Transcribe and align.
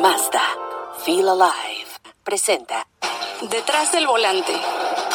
Mazda, 0.00 0.42
Feel 1.04 1.28
Alive, 1.28 1.90
presenta 2.22 2.86
Detrás 3.42 3.90
del 3.90 4.06
volante. 4.06 4.52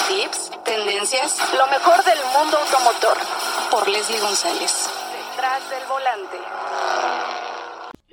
Tips, 0.08 0.52
tendencias, 0.66 1.38
lo 1.58 1.68
mejor 1.68 2.04
del 2.04 2.20
mundo 2.38 2.58
automotor. 2.58 3.18
Por 3.72 3.88
Leslie 3.88 4.20
González. 4.20 4.90
Detrás 5.32 5.70
del 5.70 5.86
volante. 5.86 6.38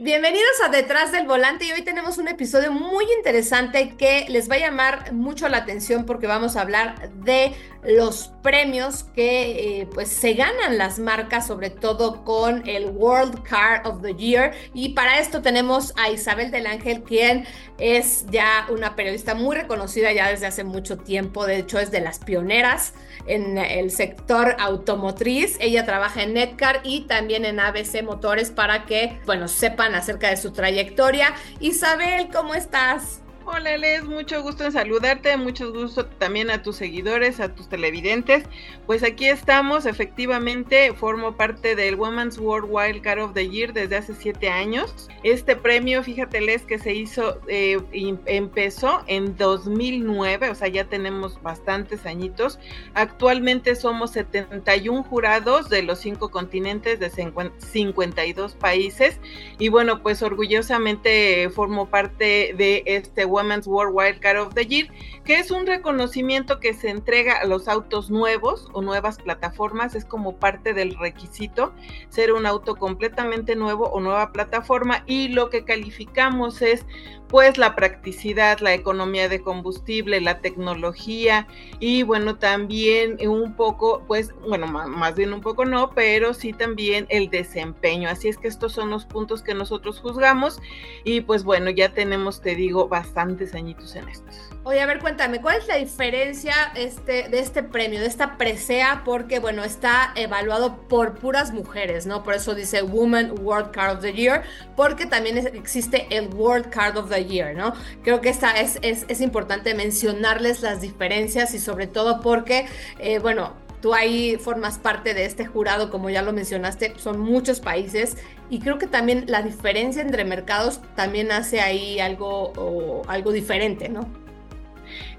Bienvenidos 0.02 0.48
a 0.64 0.70
Detrás 0.70 1.12
del 1.12 1.26
Volante 1.26 1.66
y 1.66 1.72
hoy 1.72 1.82
tenemos 1.82 2.16
un 2.16 2.26
episodio 2.26 2.72
muy 2.72 3.04
interesante 3.18 3.96
que 3.98 4.24
les 4.30 4.50
va 4.50 4.54
a 4.54 4.58
llamar 4.58 5.12
mucho 5.12 5.46
la 5.50 5.58
atención 5.58 6.06
porque 6.06 6.26
vamos 6.26 6.56
a 6.56 6.62
hablar 6.62 7.10
de 7.16 7.52
los 7.82 8.28
premios 8.42 9.04
que 9.04 9.80
eh, 9.80 9.88
pues 9.92 10.08
se 10.08 10.34
ganan 10.34 10.78
las 10.78 10.98
marcas, 10.98 11.46
sobre 11.46 11.70
todo 11.70 12.24
con 12.24 12.66
el 12.66 12.86
World 12.86 13.42
Car 13.42 13.86
of 13.86 14.02
the 14.02 14.14
Year. 14.14 14.52
Y 14.72 14.90
para 14.90 15.18
esto 15.18 15.42
tenemos 15.42 15.92
a 15.96 16.10
Isabel 16.10 16.50
del 16.50 16.66
Ángel, 16.66 17.02
quien 17.02 17.46
es 17.78 18.26
ya 18.30 18.66
una 18.70 18.96
periodista 18.96 19.34
muy 19.34 19.56
reconocida 19.56 20.12
ya 20.12 20.28
desde 20.28 20.46
hace 20.46 20.64
mucho 20.64 20.98
tiempo, 20.98 21.46
de 21.46 21.58
hecho 21.58 21.78
es 21.78 21.90
de 21.90 22.00
las 22.00 22.18
pioneras 22.18 22.94
en 23.26 23.58
el 23.58 23.90
sector 23.90 24.56
automotriz. 24.58 25.56
Ella 25.60 25.84
trabaja 25.84 26.22
en 26.22 26.34
Netcar 26.34 26.80
y 26.84 27.02
también 27.02 27.44
en 27.44 27.60
ABC 27.60 28.02
Motores 28.02 28.50
para 28.50 28.84
que, 28.86 29.18
bueno, 29.26 29.48
sepan 29.48 29.89
acerca 29.94 30.30
de 30.30 30.36
su 30.36 30.52
trayectoria. 30.52 31.34
Isabel, 31.60 32.28
¿cómo 32.32 32.54
estás? 32.54 33.20
Hola 33.52 33.76
Les, 33.76 34.04
mucho 34.04 34.42
gusto 34.42 34.64
en 34.64 34.70
saludarte, 34.70 35.36
mucho 35.36 35.72
gusto 35.72 36.06
también 36.06 36.50
a 36.50 36.62
tus 36.62 36.76
seguidores, 36.76 37.40
a 37.40 37.52
tus 37.52 37.68
televidentes. 37.68 38.44
Pues 38.86 39.02
aquí 39.02 39.26
estamos, 39.26 39.86
efectivamente, 39.86 40.92
formo 40.94 41.36
parte 41.36 41.74
del 41.74 41.96
Women's 41.96 42.38
World 42.38 42.68
Wild 42.70 43.02
Card 43.02 43.20
of 43.20 43.34
the 43.34 43.48
Year 43.48 43.72
desde 43.72 43.96
hace 43.96 44.14
siete 44.14 44.48
años. 44.48 45.08
Este 45.24 45.56
premio, 45.56 46.04
fíjate 46.04 46.40
Les, 46.40 46.62
que 46.62 46.78
se 46.78 46.94
hizo, 46.94 47.40
eh, 47.48 47.80
empezó 48.26 49.02
en 49.08 49.36
2009, 49.36 50.50
o 50.50 50.54
sea, 50.54 50.68
ya 50.68 50.84
tenemos 50.84 51.42
bastantes 51.42 52.06
añitos. 52.06 52.60
Actualmente 52.94 53.74
somos 53.74 54.12
71 54.12 55.02
jurados 55.02 55.68
de 55.68 55.82
los 55.82 55.98
cinco 55.98 56.30
continentes 56.30 57.00
de 57.00 57.10
52 57.10 58.54
países 58.54 59.18
y 59.58 59.70
bueno, 59.70 60.02
pues 60.02 60.22
orgullosamente 60.22 61.50
formo 61.50 61.86
parte 61.86 62.54
de 62.56 62.84
este 62.86 63.24
Women's 63.40 63.66
World 63.66 63.94
Wild 63.94 64.20
Card 64.20 64.38
of 64.38 64.54
the 64.54 64.66
Year, 64.66 64.88
que 65.24 65.38
es 65.38 65.50
un 65.50 65.66
reconocimiento 65.66 66.60
que 66.60 66.74
se 66.74 66.90
entrega 66.90 67.40
a 67.40 67.46
los 67.46 67.68
autos 67.68 68.10
nuevos 68.10 68.68
o 68.72 68.82
nuevas 68.82 69.18
plataformas, 69.18 69.94
es 69.94 70.04
como 70.04 70.36
parte 70.36 70.74
del 70.74 70.96
requisito 70.96 71.72
ser 72.08 72.32
un 72.32 72.46
auto 72.46 72.76
completamente 72.76 73.56
nuevo 73.56 73.86
o 73.90 74.00
nueva 74.00 74.32
plataforma 74.32 75.02
y 75.06 75.28
lo 75.28 75.50
que 75.50 75.64
calificamos 75.64 76.62
es 76.62 76.84
pues 77.30 77.58
la 77.58 77.76
practicidad, 77.76 78.58
la 78.58 78.74
economía 78.74 79.28
de 79.28 79.40
combustible, 79.40 80.20
la 80.20 80.40
tecnología 80.40 81.46
y 81.78 82.02
bueno, 82.02 82.36
también 82.36 83.18
un 83.26 83.54
poco, 83.54 84.02
pues 84.08 84.34
bueno, 84.48 84.66
más 84.66 85.14
bien 85.14 85.32
un 85.32 85.40
poco 85.40 85.64
no, 85.64 85.90
pero 85.90 86.34
sí 86.34 86.52
también 86.52 87.06
el 87.08 87.30
desempeño. 87.30 88.08
Así 88.08 88.28
es 88.28 88.36
que 88.36 88.48
estos 88.48 88.72
son 88.72 88.90
los 88.90 89.04
puntos 89.04 89.42
que 89.42 89.54
nosotros 89.54 90.00
juzgamos 90.00 90.60
y 91.04 91.20
pues 91.20 91.44
bueno, 91.44 91.70
ya 91.70 91.94
tenemos, 91.94 92.40
te 92.40 92.56
digo, 92.56 92.88
bastantes 92.88 93.54
añitos 93.54 93.94
en 93.94 94.08
estos. 94.08 94.50
Oye, 94.70 94.80
a 94.80 94.86
ver, 94.86 95.00
cuéntame, 95.00 95.40
¿cuál 95.40 95.56
es 95.56 95.66
la 95.66 95.74
diferencia 95.78 96.54
este, 96.76 97.28
de 97.28 97.40
este 97.40 97.64
premio, 97.64 97.98
de 97.98 98.06
esta 98.06 98.38
presea? 98.38 99.02
Porque, 99.04 99.40
bueno, 99.40 99.64
está 99.64 100.12
evaluado 100.14 100.76
por 100.86 101.16
puras 101.16 101.52
mujeres, 101.52 102.06
¿no? 102.06 102.22
Por 102.22 102.34
eso 102.34 102.54
dice 102.54 102.82
Woman 102.82 103.34
World 103.42 103.72
Card 103.72 103.96
of 103.96 104.02
the 104.02 104.12
Year, 104.12 104.44
porque 104.76 105.06
también 105.06 105.38
existe 105.38 106.06
el 106.16 106.28
World 106.28 106.70
Card 106.70 106.98
of 106.98 107.10
the 107.10 107.24
Year, 107.24 107.56
¿no? 107.56 107.72
Creo 108.04 108.20
que 108.20 108.28
esta 108.28 108.60
es, 108.60 108.78
es, 108.82 109.20
importante 109.20 109.74
mencionarles 109.74 110.62
las 110.62 110.80
diferencias 110.80 111.52
y 111.52 111.58
sobre 111.58 111.88
todo 111.88 112.20
porque, 112.20 112.66
eh, 113.00 113.18
bueno, 113.18 113.54
tú 113.82 113.92
ahí 113.92 114.36
formas 114.36 114.78
parte 114.78 115.14
de 115.14 115.24
este 115.24 115.46
jurado, 115.46 115.90
como 115.90 116.10
ya 116.10 116.22
lo 116.22 116.32
mencionaste, 116.32 116.94
son 116.96 117.18
muchos 117.18 117.58
países 117.58 118.16
y 118.50 118.60
creo 118.60 118.78
que 118.78 118.86
también 118.86 119.24
la 119.26 119.42
diferencia 119.42 120.00
entre 120.00 120.24
mercados 120.24 120.80
también 120.94 121.32
hace 121.32 121.60
ahí 121.60 121.98
algo, 121.98 123.02
algo 123.08 123.32
diferente, 123.32 123.88
¿no? 123.88 124.19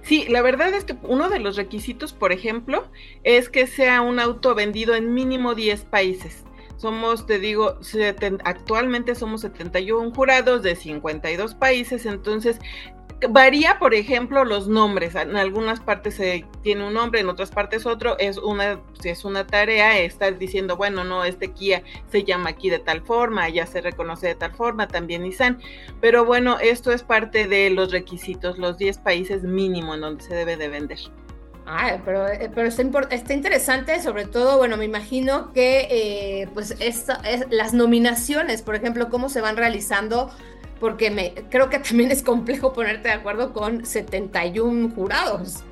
Sí, 0.04 0.26
la 0.28 0.42
verdad 0.42 0.74
es 0.74 0.84
que 0.84 0.96
uno 1.04 1.30
de 1.30 1.40
los 1.40 1.56
requisitos, 1.56 2.14
por 2.14 2.32
ejemplo, 2.32 2.88
es 3.24 3.50
que 3.50 3.68
sea 3.68 4.02
un 4.02 4.20
auto 4.20 4.56
vendido 4.56 4.96
en 4.96 5.14
mínimo 5.14 5.54
10 5.54 5.86
países. 5.86 6.44
Somos, 6.78 7.28
te 7.28 7.38
digo, 7.38 7.78
actualmente 8.44 9.14
somos 9.14 9.42
71 9.42 10.16
jurados 10.16 10.64
de 10.64 10.76
52 10.76 11.54
países, 11.54 12.08
entonces 12.08 12.58
varía, 13.30 13.80
por 13.80 13.94
ejemplo, 13.94 14.46
los 14.46 14.68
nombres. 14.68 15.16
En 15.16 15.36
algunas 15.36 15.80
partes 15.80 16.16
se 16.16 16.46
tiene 16.62 16.88
un 16.88 16.94
nombre, 16.94 17.20
en 17.20 17.30
otras 17.30 17.52
partes 17.52 17.86
otro. 17.86 18.18
Es 18.20 18.38
una, 18.38 18.80
es 19.04 19.26
una 19.26 19.46
tarea, 19.46 20.00
estar 20.00 20.38
diciendo, 20.38 20.78
bueno, 20.78 21.04
no, 21.04 21.24
este 21.24 21.52
Kia 21.52 21.84
se 22.12 22.24
llama 22.24 22.52
aquí 22.52 22.70
de 22.70 22.80
tal 22.80 23.02
forma, 23.02 23.50
ya 23.50 23.66
se 23.66 23.82
reconoce 23.82 24.28
de 24.28 24.36
tal 24.36 24.54
forma, 24.54 24.88
también 24.88 25.24
Nissan. 25.24 25.60
Pero 26.00 26.26
bueno, 26.26 26.60
esto 26.60 26.92
es 26.92 27.04
parte 27.04 27.48
de 27.48 27.70
los 27.70 27.92
requisitos, 27.92 28.58
los 28.58 28.78
10 28.78 28.98
países 29.00 29.44
mínimo 29.44 29.96
en 29.96 30.02
donde 30.02 30.24
se 30.24 30.34
debe 30.34 30.58
de 30.58 30.70
vender. 30.70 31.00
Ah, 31.66 32.00
pero, 32.04 32.28
eh, 32.28 32.50
pero 32.54 32.68
está, 32.68 32.84
está, 33.12 33.34
interesante, 33.34 34.02
sobre 34.02 34.26
todo, 34.26 34.58
bueno, 34.58 34.78
me 34.78 34.86
imagino 34.86 35.54
que 35.54 35.88
eh, 35.90 36.48
pues 36.54 36.76
es, 36.80 37.06
las 37.50 37.74
nominaciones, 37.74 38.62
por 38.62 38.76
ejemplo, 38.76 39.10
cómo 39.10 39.30
se 39.30 39.42
van 39.42 39.58
realizando, 39.58 40.32
porque 40.82 41.12
me, 41.12 41.34
creo 41.50 41.70
que 41.70 41.78
también 41.80 42.10
es 42.12 42.24
complejo 42.24 42.74
ponerte 42.74 43.08
de 43.08 43.14
acuerdo 43.14 43.54
con 43.54 43.86
71 43.86 44.90
jurados 44.96 45.64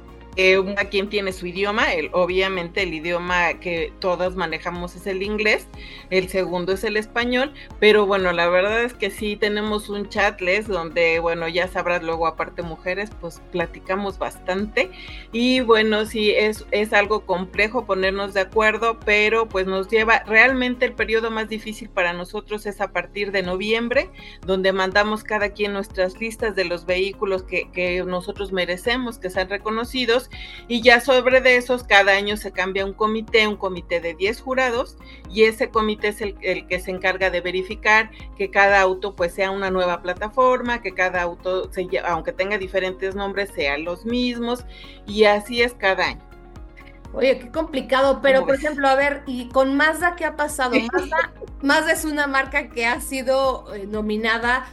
una 0.58 0.86
quien 0.86 1.10
tiene 1.10 1.34
su 1.34 1.48
idioma, 1.48 1.94
el, 1.94 2.10
obviamente 2.14 2.84
el 2.84 2.94
idioma 2.94 3.56
que 3.56 3.92
todas 4.00 4.36
manejamos 4.36 4.96
es 4.96 5.06
el 5.06 5.22
inglés, 5.22 5.68
el 6.12 6.30
segundo 6.30 6.74
es 6.74 6.84
el 6.86 6.96
español, 6.96 7.54
pero 7.80 8.06
bueno, 8.06 8.32
la 8.32 8.48
verdad 8.48 8.84
es 8.84 8.94
que 8.94 9.10
sí 9.12 9.36
tenemos 9.36 9.90
un 9.90 10.08
chatles 10.08 10.68
donde, 10.68 11.20
bueno, 11.20 11.48
ya 11.48 11.68
sabrás 11.68 12.04
luego 12.04 12.26
aparte 12.26 12.62
mujeres, 12.62 13.10
pues 13.20 13.42
platicamos 13.52 14.18
bastante. 14.18 14.90
Y 15.32 15.60
bueno, 15.62 16.06
sí 16.06 16.32
es, 16.32 16.66
es 16.72 16.94
algo 16.94 17.26
complejo 17.26 17.86
ponernos 17.86 18.34
de 18.34 18.42
acuerdo, 18.42 18.98
pero 19.06 19.50
pues 19.50 19.68
nos 19.68 19.90
lleva, 19.90 20.24
realmente 20.26 20.86
el 20.86 20.94
periodo 20.94 21.32
más 21.32 21.50
difícil 21.50 21.90
para 21.90 22.14
nosotros 22.14 22.66
es 22.66 22.80
a 22.80 22.92
partir 22.94 23.32
de 23.32 23.44
noviembre, 23.44 24.10
donde 24.46 24.72
mandamos 24.72 25.24
cada 25.24 25.50
quien 25.50 25.74
nuestras 25.74 26.20
listas 26.20 26.56
de 26.56 26.66
los 26.66 26.86
vehículos 26.86 27.44
que, 27.44 27.70
que 27.72 28.04
nosotros 28.06 28.52
merecemos 28.54 29.18
que 29.18 29.30
sean 29.30 29.50
reconocidos 29.50 30.29
y 30.68 30.82
ya 30.82 31.02
sobre 31.02 31.42
de 31.42 31.58
esos 31.58 31.84
cada 31.84 32.14
año 32.14 32.38
se 32.38 32.52
cambia 32.52 32.86
un 32.86 32.94
comité, 32.94 33.48
un 33.48 33.58
comité 33.58 34.00
de 34.00 34.14
10 34.14 34.42
jurados 34.42 34.98
y 35.30 35.44
ese 35.44 35.70
comité 35.70 36.10
es 36.10 36.22
el, 36.22 36.36
que 36.68 36.80
se 36.80 36.92
encarga 36.92 37.30
de 37.30 37.42
verificar 37.42 38.12
que 38.38 38.50
cada 38.52 38.82
auto 38.82 39.16
pues 39.16 39.34
sea 39.34 39.52
una 39.52 39.72
nueva 39.72 40.02
plataforma, 40.02 40.82
que 40.82 40.94
cada 40.94 41.22
auto, 41.22 41.70
aunque 42.06 42.34
tenga 42.34 42.58
diferentes 42.58 43.16
nombres, 43.16 43.52
sean 43.54 43.84
los 43.84 44.06
mismos 44.06 44.66
y 45.08 45.26
así 45.26 45.62
es 45.62 45.74
cada 45.74 46.08
año. 46.08 46.22
Oye, 47.12 47.40
qué 47.40 47.50
complicado, 47.50 48.20
pero 48.22 48.46
por 48.46 48.54
ejemplo, 48.54 48.88
a 48.88 48.94
ver, 48.94 49.24
¿y 49.26 49.50
con 49.50 49.76
Mazda 49.76 50.16
qué 50.16 50.26
ha 50.26 50.36
pasado? 50.36 50.76
Mazda, 50.94 51.32
Mazda 51.62 51.92
es 51.94 52.06
una 52.06 52.28
marca 52.28 52.70
que 52.70 52.86
ha 52.86 53.02
sido 53.02 53.74
eh, 53.74 53.88
nominada 53.88 54.68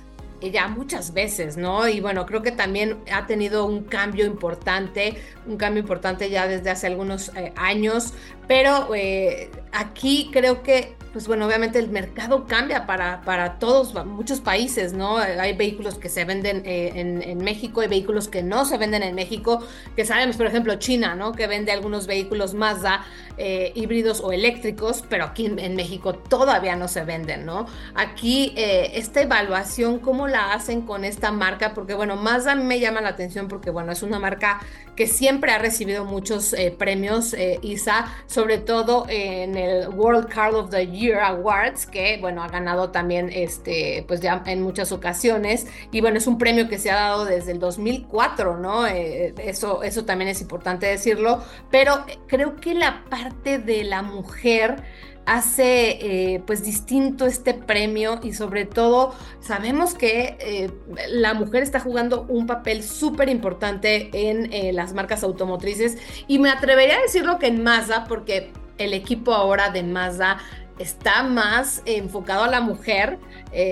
ya 0.51 0.69
muchas 0.69 1.13
veces, 1.13 1.57
¿no? 1.57 1.89
Y 1.89 2.01
bueno, 2.01 2.27
creo 2.27 2.43
que 2.43 2.53
también 2.53 2.99
ha 3.13 3.27
tenido 3.27 3.67
un 3.67 3.85
cambio 3.85 4.27
importante, 4.27 5.17
un 5.47 5.57
cambio 5.57 5.81
importante 5.81 6.31
ya 6.31 6.47
desde 6.47 6.71
hace 6.71 6.87
algunos 6.87 7.31
eh, 7.37 7.53
años, 7.57 8.13
pero 8.49 8.95
eh, 8.95 9.51
aquí 9.73 10.31
creo 10.33 10.63
que 10.63 10.95
pues 11.13 11.29
bueno, 11.29 11.47
obviamente 11.47 11.79
el 11.79 11.89
mercado 11.89 12.45
cambia 12.47 12.85
para, 12.85 13.23
para 13.23 13.59
todos, 13.59 13.95
muchos 14.05 14.41
países, 14.41 14.93
¿no? 14.93 15.17
Hay 15.17 15.57
vehículos 15.57 15.97
que 15.97 16.11
se 16.11 16.27
venden 16.27 16.61
eh, 16.67 16.93
en, 16.95 17.39
México, 17.39 17.81
hay 17.81 17.89
vehículos 17.89 18.29
que 18.29 18.43
no 18.43 18.67
se 18.67 18.77
venden 18.77 19.03
en 19.03 19.15
México, 19.15 19.67
que 19.97 20.05
sabemos, 20.05 20.37
por 20.37 20.45
ejemplo, 20.45 20.75
China, 20.75 21.15
¿no? 21.15 21.33
Que 21.33 21.47
vende 21.47 21.73
algunos 21.73 22.07
vehículos 22.07 22.53
Mazda 22.53 23.07
eh, 23.39 23.73
híbridos 23.75 24.21
o 24.21 24.31
eléctricos, 24.31 25.05
pero 25.09 25.25
aquí 25.25 25.47
en, 25.47 25.75
México 25.75 26.13
todavía 26.13 26.77
no 26.77 26.87
se 26.87 27.03
venden, 27.03 27.47
¿no? 27.47 27.65
Aquí 27.95 28.53
esta 28.57 29.23
evaluación, 29.23 30.01
¿cómo 30.01 30.29
la 30.29 30.53
hacen 30.53 30.83
con 30.83 31.07
esta 31.07 31.33
marca? 31.33 31.73
Porque 31.73 31.95
bueno, 31.95 32.17
Mazda 32.17 32.57
me 32.57 32.79
llama 32.79 33.01
la 33.01 33.09
atención 33.09 33.49
porque 33.49 33.71
bueno, 33.71 33.91
es 33.91 34.03
una 34.03 34.19
marca 34.19 34.61
que 34.95 35.07
siempre 35.07 35.36
ha 35.53 35.59
recibido 35.59 36.05
muchos 36.05 36.55
premios, 36.79 37.35
ISA, 37.63 38.07
sobre 38.27 38.59
todo 38.59 39.07
en 39.09 39.57
el 39.57 39.89
World 39.89 40.29
Car 40.29 40.55
of 40.55 40.71
the 40.71 40.87
Year 40.87 41.21
Awards, 41.21 41.87
que 41.87 42.19
bueno, 42.21 42.43
ha 42.43 42.49
ganado 42.49 42.91
también 42.91 43.31
este, 43.33 44.05
pues 44.07 44.21
ya 44.21 44.43
en 44.47 44.63
muchas 44.63 44.93
ocasiones. 44.93 45.67
Y 45.93 46.01
bueno, 46.01 46.19
es 46.19 46.27
un 46.27 46.39
premio 46.39 46.69
que 46.69 46.79
se 46.79 46.91
ha 46.91 46.97
dado 46.97 47.25
desde 47.25 47.53
el 47.53 47.59
2004, 47.59 48.59
¿no? 48.59 48.87
Eh, 48.87 49.35
eso, 49.39 49.83
eso 49.83 50.05
también 50.05 50.29
es 50.31 50.41
importante 50.41 50.87
decirlo. 50.87 51.43
Pero 51.71 52.05
creo 52.27 52.57
que 52.57 52.75
la 52.75 53.05
parte 53.09 53.59
de 53.59 53.85
la 53.85 54.03
mujer 54.03 54.83
hace 55.27 55.99
eh, 56.35 56.43
pues 56.47 56.65
distinto 56.65 57.27
este 57.27 57.53
premio 57.53 58.21
y 58.23 58.33
sobre 58.33 58.65
todo 58.65 59.13
sabemos 59.41 59.95
que 59.95 60.37
eh, 60.41 60.71
la 61.09 61.35
mujer 61.35 61.65
está 61.65 61.81
jugando 61.81 62.23
un 62.29 62.47
papel 62.47 62.85
súper 62.85 63.29
importante 63.29 64.09
en 64.13 64.53
eh, 64.53 64.73
las 64.73 64.95
marcas 64.95 65.25
automotrices 65.25 65.99
y 66.29 66.39
me 66.39 66.49
atrevería 66.49 66.97
a 66.97 67.03
decirlo 67.03 67.41
que 67.41 67.49
en 67.49 67.63
Mazda 67.65 68.05
porque 68.09 68.53
el 68.79 68.95
equipo 68.95 69.35
ahora 69.35 69.71
de 69.71 69.83
Mazda 69.83 70.39
está 70.79 71.25
más 71.25 71.83
enfocado 71.87 72.45
a 72.45 72.49
la 72.49 72.61
mujer. 72.61 73.19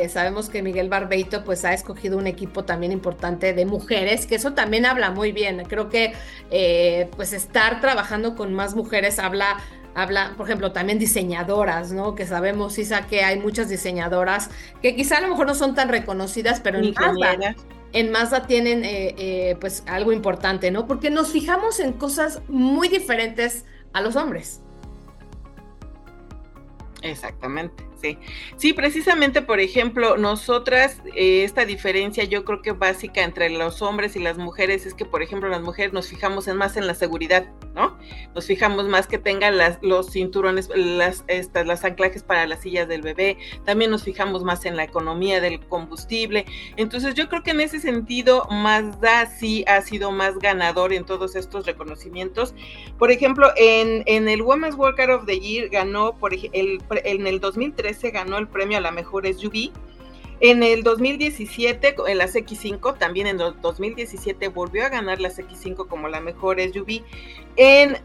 sabemos 0.09 0.49
que 0.49 0.63
Miguel 0.63 0.89
Barbeito 0.89 1.45
pues 1.45 1.67
ha 1.67 1.75
escogido 1.75 2.17
un 2.17 2.27
equipo 2.27 2.65
también 2.65 2.93
importante 2.93 3.53
de 3.53 3.67
mujeres, 3.67 4.25
que 4.25 4.37
eso 4.37 4.55
también 4.55 4.87
habla 4.87 5.11
muy 5.11 5.31
bien. 5.31 5.65
Creo 5.69 5.91
que 5.91 6.15
pues 7.15 7.35
estar 7.35 7.83
trabajando 7.83 8.35
con 8.35 8.55
más 8.55 8.75
mujeres 8.75 9.19
habla 9.19 9.59
habla, 9.95 10.35
por 10.37 10.47
ejemplo, 10.47 10.73
también 10.73 10.99
diseñadoras, 10.99 11.93
¿no? 11.93 12.15
Que 12.15 12.27
sabemos, 12.27 12.79
Isa, 12.79 13.07
que 13.07 13.25
hay 13.25 13.39
muchas 13.39 13.69
diseñadoras 13.69 14.51
que 14.83 14.97
quizá 14.97 15.19
a 15.19 15.21
lo 15.21 15.29
mejor 15.29 15.47
no 15.47 15.55
son 15.55 15.75
tan 15.75 15.89
reconocidas, 15.89 16.61
pero 16.61 16.79
en 16.79 16.93
Mazda, 16.93 17.55
en 17.93 18.11
Mazda 18.11 18.47
tienen 18.47 18.85
eh, 18.85 19.15
eh, 19.17 19.57
pues 19.61 19.85
algo 19.87 20.13
importante, 20.13 20.71
¿no? 20.71 20.87
Porque 20.87 21.11
nos 21.11 21.31
fijamos 21.31 21.81
en 21.81 21.93
cosas 21.93 22.43
muy 22.49 22.89
diferentes 22.89 23.65
a 23.93 24.01
los 24.01 24.17
hombres. 24.17 24.61
Exactamente. 27.03 27.87
Sí. 28.57 28.73
precisamente, 28.73 29.43
por 29.43 29.61
ejemplo, 29.61 30.17
nosotras, 30.17 31.01
eh, 31.15 31.45
esta 31.45 31.65
diferencia 31.65 32.25
yo 32.25 32.45
creo 32.45 32.63
que 32.63 32.73
básica 32.73 33.23
entre 33.23 33.51
los 33.51 33.83
hombres 33.83 34.17
y 34.17 34.21
las 34.21 34.39
mujeres 34.39 34.87
es 34.87 34.95
que, 34.95 35.05
por 35.05 35.23
ejemplo, 35.23 35.49
las 35.49 35.63
mujeres 35.63 35.93
nos 35.93 36.09
fijamos 36.09 36.49
en 36.49 36.57
más 36.57 36.77
en 36.77 36.87
la 36.87 36.95
seguridad, 36.95 37.47
¿no? 37.75 37.99
Nos 38.35 38.47
fijamos 38.47 38.87
más 38.89 39.07
que 39.07 39.19
tengan 39.19 39.57
las, 39.57 39.79
los 39.83 40.11
cinturones, 40.11 40.71
las, 40.75 41.25
anclajes 41.85 42.23
para 42.23 42.47
las 42.47 42.61
sillas 42.61 42.89
del 42.89 43.03
bebé, 43.03 43.39
también 43.65 43.91
nos 43.91 44.05
fijamos 44.05 44.45
más 44.45 44.65
en 44.65 44.77
la 44.77 44.85
economía 44.85 45.41
del 45.41 45.61
combustible. 45.61 46.45
Entonces, 46.77 47.15
yo 47.15 47.29
creo 47.29 47.43
que 47.43 47.53
en 47.53 47.61
ese 47.61 47.81
sentido, 47.81 48.47
Mazda 48.51 49.27
sí 49.27 49.65
ha 49.67 49.81
sido 49.81 50.13
más 50.13 50.39
ganador 50.39 50.93
en 50.93 51.05
todos 51.05 51.37
estos 51.37 51.67
reconocimientos. 51.67 52.55
Por 52.99 53.11
ejemplo, 53.11 53.51
en, 53.57 54.03
en 54.07 54.29
el 54.29 54.43
Women's 54.43 54.77
Worker 54.77 55.11
of 55.11 55.27
the 55.27 55.39
Year 55.39 55.69
ganó, 55.69 56.17
por 56.17 56.35
el, 56.35 56.83
en 56.91 57.27
el 57.27 57.41
2013, 57.41 57.94
se 57.95 58.11
ganó 58.11 58.39
el 58.39 58.49
premio 58.49 58.79
a 58.79 58.81
la 58.81 58.91
mejor 58.91 59.27
SUV. 59.27 59.73
En 60.41 60.63
el 60.63 60.83
2017, 60.83 61.95
en 62.07 62.19
la 62.19 62.27
X5, 62.27 62.99
también 62.99 63.29
en 63.29 63.41
el 63.41 63.55
2017 63.61 64.49
volvió 64.49 64.85
a 64.85 64.89
ganar 64.89 65.21
la 65.21 65.31
X5 65.31 65.87
como 65.87 66.09
la 66.09 66.21
mejor 66.21 66.61
SUV. 66.61 67.03
En 67.57 67.97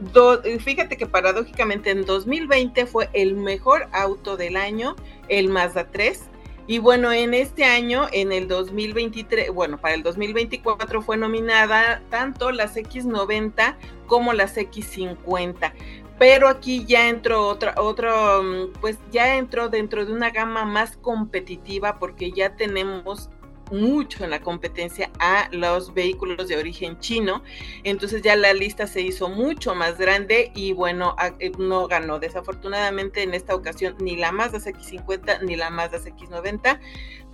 fíjate 0.60 0.96
que 0.96 1.08
paradójicamente 1.08 1.90
en 1.90 2.06
2020 2.06 2.86
fue 2.86 3.10
el 3.14 3.36
mejor 3.36 3.90
auto 3.92 4.38
del 4.38 4.58
año, 4.58 4.96
el 5.28 5.50
Mazda 5.50 5.90
3. 5.92 6.30
Y 6.68 6.78
bueno, 6.78 7.12
en 7.12 7.34
este 7.34 7.66
año, 7.66 8.08
en 8.12 8.32
el 8.32 8.48
2023, 8.48 9.50
bueno, 9.52 9.80
para 9.80 9.96
el 9.96 10.04
2024 10.04 11.02
fue 11.02 11.18
nominada 11.18 12.04
tanto 12.12 12.52
las 12.52 12.78
X90 12.78 13.76
como 14.06 14.34
las 14.34 14.56
X50 14.56 15.74
pero 16.20 16.50
aquí 16.50 16.86
ya 16.86 17.08
entró 17.08 17.48
otra, 17.48 17.74
otro, 17.78 18.44
mm, 18.44 18.74
pues 18.82 19.00
ya 19.12 19.38
entró 19.38 19.70
dentro 19.70 20.06
de 20.06 20.12
una 20.14 20.30
gama 20.30 20.66
más 20.66 20.98
competitiva 20.98 21.98
porque 21.98 22.32
ya 22.32 22.56
tenemos 22.56 23.30
mucho 23.72 24.24
en 24.24 24.32
la 24.32 24.42
competencia 24.42 25.12
a 25.20 25.48
los 25.52 25.94
vehículos 25.94 26.48
de 26.48 26.58
origen 26.58 27.00
chino. 27.00 27.44
Entonces 27.84 28.22
ya 28.22 28.36
la 28.36 28.54
lista 28.54 28.88
se 28.88 29.02
hizo 29.02 29.30
mucho 29.30 29.76
más 29.76 29.98
grande 29.98 30.52
y 30.56 30.74
bueno, 30.74 31.16
eh, 31.40 31.52
no 31.58 31.88
ganó. 31.88 32.20
Desafortunadamente 32.20 33.24
en 33.24 33.34
esta 33.34 33.56
ocasión 33.56 33.96
ni 34.00 34.16
la 34.18 34.32
Mazda 34.32 34.60
CX50 34.60 35.42
ni 35.44 35.56
la 35.56 35.70
Mazda 35.70 36.00
CX90 36.00 36.80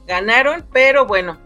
ganaron, 0.08 0.68
pero 0.72 1.06
bueno, 1.06 1.40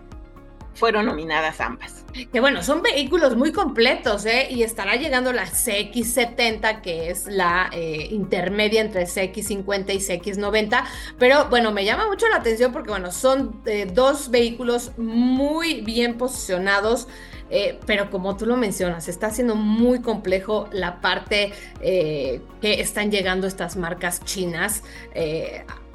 fueron 0.73 1.05
nominadas 1.05 1.61
ambas. 1.61 1.98
Que 2.31 2.39
bueno, 2.39 2.63
son 2.63 2.81
vehículos 2.81 3.35
muy 3.35 3.51
completos, 3.51 4.25
¿eh? 4.25 4.47
Y 4.49 4.63
estará 4.63 4.95
llegando 4.95 5.31
la 5.31 5.45
CX70, 5.45 6.81
que 6.81 7.09
es 7.09 7.27
la 7.27 7.69
eh, 7.71 8.07
intermedia 8.11 8.81
entre 8.81 9.05
CX50 9.05 9.93
y 9.93 9.97
CX90. 9.99 10.83
Pero 11.17 11.49
bueno, 11.49 11.71
me 11.71 11.85
llama 11.85 12.07
mucho 12.07 12.27
la 12.27 12.37
atención 12.37 12.71
porque 12.71 12.89
bueno, 12.89 13.11
son 13.11 13.61
eh, 13.65 13.87
dos 13.91 14.31
vehículos 14.31 14.91
muy 14.97 15.81
bien 15.81 16.17
posicionados. 16.17 17.07
Eh, 17.51 17.79
pero 17.87 18.11
como 18.11 18.37
tú 18.37 18.45
lo 18.45 18.57
mencionas, 18.57 19.07
está 19.07 19.31
siendo 19.31 19.55
muy 19.55 20.01
complejo 20.01 20.67
la 20.71 21.01
parte 21.01 21.51
que 21.81 22.41
están 22.61 23.09
llegando 23.09 23.47
estas 23.47 23.75
marcas 23.75 24.23
chinas 24.23 24.83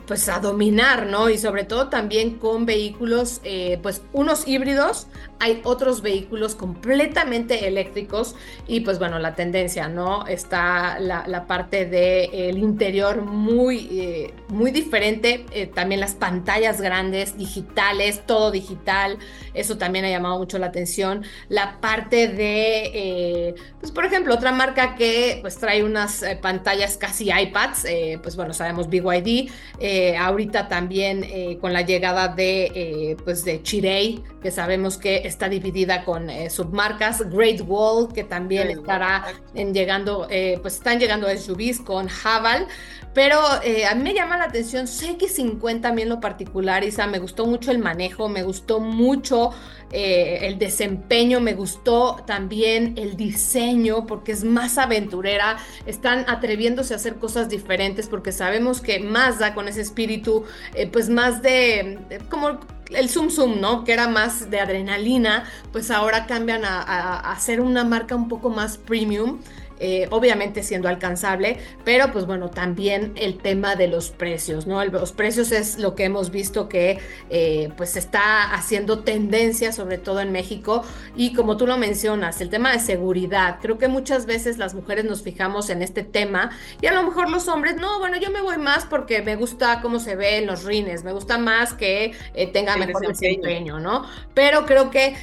pues 0.06 0.29
a 0.29 0.39
dominar, 0.39 1.06
¿no? 1.06 1.31
Y 1.31 1.39
sobre 1.39 1.65
todo 1.65 1.89
también 1.89 2.39
con 2.39 2.67
vehículos, 2.67 3.41
eh, 3.45 3.79
pues 3.83 4.03
unos 4.12 4.47
híbridos, 4.47 5.06
hay 5.39 5.61
otros 5.65 6.03
vehículos 6.03 6.55
completamente 6.55 7.67
eléctricos 7.67 8.35
y 8.67 8.81
pues 8.81 8.99
bueno, 8.99 9.19
la 9.19 9.35
tendencia, 9.35 9.89
¿no? 9.89 10.27
Está 10.27 10.99
la, 10.99 11.45
parte 11.47 11.85
del 11.85 12.59
interior 12.59 13.23
muy, 13.23 13.89
eh, 13.91 14.35
muy 14.49 14.71
diferente, 14.71 15.45
eh, 15.53 15.67
también 15.67 16.01
las 16.01 16.15
pantallas 16.15 16.81
grandes, 16.81 17.37
digitales, 17.37 18.23
todo 18.27 18.51
digital, 18.51 19.19
eso 19.55 19.79
también 19.79 20.05
ha 20.05 20.11
llamado 20.11 20.39
mucho 20.39 20.59
la 20.59 20.67
atención. 20.67 21.25
La 21.49 21.81
parte 21.81 22.29
de, 22.29 23.55
pues 23.81 23.93
por 23.93 24.05
ejemplo, 24.05 24.35
otra 24.35 24.53
marca 24.53 24.95
que 24.95 25.39
pues 25.41 25.56
trae 25.56 25.83
unas 25.83 26.25
pantallas 26.43 26.97
casi 26.97 27.31
iPads, 27.31 27.87
pues 28.23 28.37
bueno, 28.37 28.53
sabemos 28.53 28.89
BYD, 28.89 29.51
eh, 29.79 30.17
ahorita 30.17 30.69
también 30.69 31.25
eh, 31.25 31.59
con 31.61 31.73
la 31.73 31.83
llegada 31.83 32.29
de, 32.29 32.71
eh, 32.75 33.17
pues 33.25 33.45
de 33.45 33.62
Chirei, 33.62 34.23
que 34.43 34.51
sabemos 34.51 34.99
que 34.99 35.27
está 35.27 35.49
dividida 35.49 36.05
con 36.05 36.29
submarcas, 36.51 37.29
Great 37.31 37.62
Wall, 37.67 38.12
que 38.12 38.25
también 38.25 38.71
estará 38.71 39.25
en 39.55 39.73
llegando, 39.73 40.29
pues 40.61 40.75
están 40.75 40.99
llegando 40.99 41.29
SUVs 41.29 41.81
con 41.81 42.09
Haval, 42.25 42.67
pero 43.15 43.41
a 43.41 43.95
mí 43.95 44.03
me 44.03 44.15
llama 44.15 44.37
la 44.37 44.45
atención 44.45 44.87
CX50 44.87 45.81
también 45.81 46.09
lo 46.09 46.21
particular, 46.21 46.85
Isa, 46.85 47.07
me 47.07 47.19
gustó 47.19 47.47
mucho 47.47 47.71
el 47.71 47.79
manejo, 47.79 48.29
me 48.29 48.43
gustó 48.43 48.81
mucho 48.81 49.51
el 49.91 50.59
desempeño, 50.59 51.41
me 51.41 51.55
gustó 51.55 52.17
también 52.27 52.95
el 52.97 53.17
diseño, 53.17 54.07
porque 54.07 54.33
es 54.33 54.43
más 54.43 54.79
aventurera, 54.79 55.57
están 55.87 56.25
atreviéndose 56.29 56.95
a 56.95 56.97
hacer 56.97 57.17
cosas 57.17 57.49
diferentes, 57.49 58.09
porque 58.09 58.33
sabemos 58.33 58.81
que 58.81 58.99
Mazda 59.01 59.55
con 59.55 59.69
ese 59.69 59.81
espíritu, 59.81 60.45
eh, 60.75 60.87
pues 60.87 61.09
más 61.09 61.43
de, 61.43 61.99
como 62.31 62.59
el 62.91 63.09
Zoom 63.09 63.31
Zoom, 63.31 63.61
¿no? 63.61 63.85
Que 63.85 63.93
era 63.93 64.09
más 64.09 64.51
de 64.51 64.61
adrenalina, 64.61 65.45
pues 65.73 65.91
ahora 65.91 66.27
cambian 66.27 66.65
a, 66.65 66.81
a, 66.83 67.33
a 67.33 67.41
ser 67.41 67.61
una 67.61 67.85
marca 67.85 68.15
un 68.15 68.29
poco 68.29 68.51
más 68.51 68.77
premium. 68.77 69.41
Eh, 69.81 70.07
obviamente 70.11 70.63
siendo 70.63 70.89
alcanzable, 70.89 71.59
pero 71.85 72.13
pues 72.13 72.27
bueno, 72.27 72.49
también 72.49 73.13
el 73.17 73.39
tema 73.39 73.75
de 73.75 73.89
los 73.89 74.11
precios, 74.11 74.69
¿no? 74.69 74.85
los 74.85 75.11
precios 75.11 75.51
es 75.51 75.81
lo 75.81 75.97
que 75.97 76.05
hemos 76.05 76.31
visto 76.31 76.69
que 76.69 77.01
eh, 77.29 77.71
pues 77.77 77.97
está 77.97 78.55
haciendo 78.55 79.01
tendencia, 79.01 79.73
sobre 79.73 79.99
todo 79.99 80.21
en 80.21 80.31
México, 80.31 80.85
y 81.17 81.35
como 81.35 81.57
tú 81.57 81.67
lo 81.67 81.77
mencionas, 81.77 82.41
el 82.41 82.51
tema 82.51 82.71
de 82.71 82.79
seguridad, 82.79 83.59
creo 83.61 83.77
que 83.77 83.89
muchas 83.89 84.27
veces 84.27 84.59
las 84.59 84.75
mujeres 84.75 85.07
nos 85.07 85.23
fijamos 85.23 85.69
en 85.71 85.83
este 85.83 86.05
tema 86.05 86.53
y 86.81 86.87
a 86.87 86.93
lo 86.93 87.03
mejor 87.03 87.29
los 87.29 87.49
hombres, 87.49 87.75
no, 87.75 87.99
bueno, 87.99 88.17
yo 88.17 88.31
me 88.31 88.43
voy 88.43 88.59
más 88.59 88.85
porque 88.85 89.23
me 89.23 89.35
gusta 89.35 89.81
cómo 89.83 89.99
se 89.99 90.15
ve 90.15 90.39
en 90.39 90.47
los 90.47 90.63
rines, 90.63 91.03
me 91.03 91.11
gusta 91.11 91.37
más 91.37 91.75
que 91.75 92.13
eh, 92.35 92.47
tenga 92.47 92.77
mejor 92.77 93.09
desempeño, 93.09 93.81
¿no? 93.81 94.07
Pero 94.35 94.67
creo 94.67 94.91
que 94.91 95.17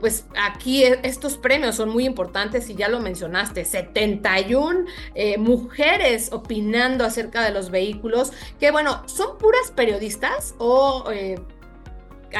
pues 0.00 0.24
aquí 0.40 0.84
estos 0.84 1.36
premios 1.36 1.74
son 1.74 1.88
muy 1.88 2.04
importantes 2.06 2.70
y 2.70 2.76
ya 2.76 2.88
lo 2.88 3.00
mencionaste 3.00 3.55
71 3.64 4.86
eh, 5.14 5.38
mujeres 5.38 6.32
opinando 6.32 7.04
acerca 7.04 7.44
de 7.44 7.52
los 7.52 7.70
vehículos, 7.70 8.32
que 8.60 8.70
bueno, 8.70 9.02
¿son 9.06 9.38
puras 9.38 9.70
periodistas 9.74 10.54
o 10.58 11.10
eh, 11.12 11.38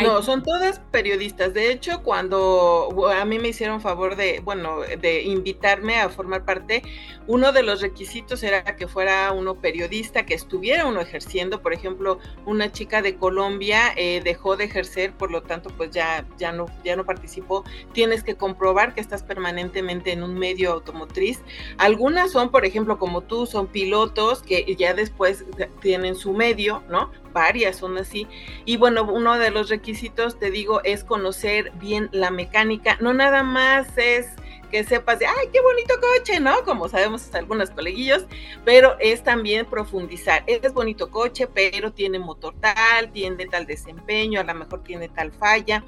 no, 0.03 0.23
son 0.23 0.43
todas 0.43 0.81
periodistas. 0.91 1.55
De 1.55 1.71
hecho, 1.71 2.03
cuando 2.03 3.09
a 3.13 3.25
mí 3.25 3.39
me 3.39 3.49
hicieron 3.49 3.81
favor 3.81 4.17
de, 4.17 4.41
bueno, 4.41 4.81
de 4.81 5.23
invitarme 5.23 5.99
a 5.99 6.09
formar 6.09 6.45
parte, 6.45 6.83
uno 7.27 7.53
de 7.53 7.63
los 7.63 7.81
requisitos 7.81 8.43
era 8.43 8.63
que 8.77 8.89
fuera 8.89 9.33
uno 9.33 9.61
periodista, 9.61 10.27
que 10.27 10.35
estuviera 10.35 10.87
uno 10.87 11.01
ejerciendo. 11.01 11.63
Por 11.63 11.73
ejemplo, 11.73 12.19
una 12.45 12.71
chica 12.73 13.03
de 13.03 13.17
Colombia 13.17 13.93
eh, 13.97 14.21
dejó 14.23 14.57
de 14.57 14.65
ejercer, 14.65 15.13
por 15.13 15.31
lo 15.31 15.43
tanto, 15.43 15.71
pues 15.71 15.91
ya, 15.91 16.27
ya 16.39 16.53
no, 16.53 16.67
ya 16.85 16.97
no 16.97 17.05
participó. 17.05 17.65
Tienes 17.93 18.23
que 18.23 18.37
comprobar 18.37 18.95
que 18.95 19.01
estás 19.01 19.23
permanentemente 19.23 20.13
en 20.13 20.23
un 20.23 20.39
medio 20.39 20.73
automotriz. 20.73 21.41
Algunas 21.79 22.31
son, 22.33 22.51
por 22.51 22.65
ejemplo, 22.65 22.99
como 22.99 23.23
tú, 23.23 23.47
son 23.47 23.67
pilotos 23.69 24.43
que 24.43 24.77
ya 24.77 24.95
después 24.95 25.45
tienen 25.81 26.15
su 26.17 26.33
medio, 26.33 26.83
¿no? 26.89 27.11
Varias 27.37 27.77
son 27.77 27.99
así. 27.99 28.27
Y 28.65 28.79
bueno, 28.79 29.05
uno 29.05 29.39
de 29.39 29.51
los 29.51 29.69
requisitos, 29.69 30.39
te 30.39 30.51
digo, 30.51 30.81
es 30.85 31.05
conocer 31.05 31.71
bien 31.75 32.09
la 32.11 32.31
mecánica. 32.31 32.97
No 32.99 33.13
nada 33.13 33.43
más 33.43 33.87
es 33.99 34.27
que 34.77 34.85
sepas 34.85 35.19
de, 35.19 35.25
ay, 35.25 35.49
qué 35.51 35.63
bonito 35.63 35.95
coche, 35.99 36.39
¿no? 36.39 36.63
Como 36.67 36.87
sabemos 36.87 37.23
hasta 37.23 37.39
algunos 37.39 37.71
coleguillos, 37.71 38.27
pero 38.63 38.95
es 39.01 39.23
también 39.23 39.65
profundizar. 39.65 40.45
Es 40.47 40.75
bonito 40.75 41.11
coche, 41.11 41.47
pero 41.47 41.95
tiene 41.95 42.19
motor 42.19 42.55
tal, 42.61 43.11
tiene 43.11 43.47
tal 43.47 43.65
desempeño, 43.65 44.39
a 44.39 44.45
lo 44.45 44.53
mejor 44.53 44.83
tiene 44.83 45.09
tal 45.09 45.33
falla. 45.33 45.83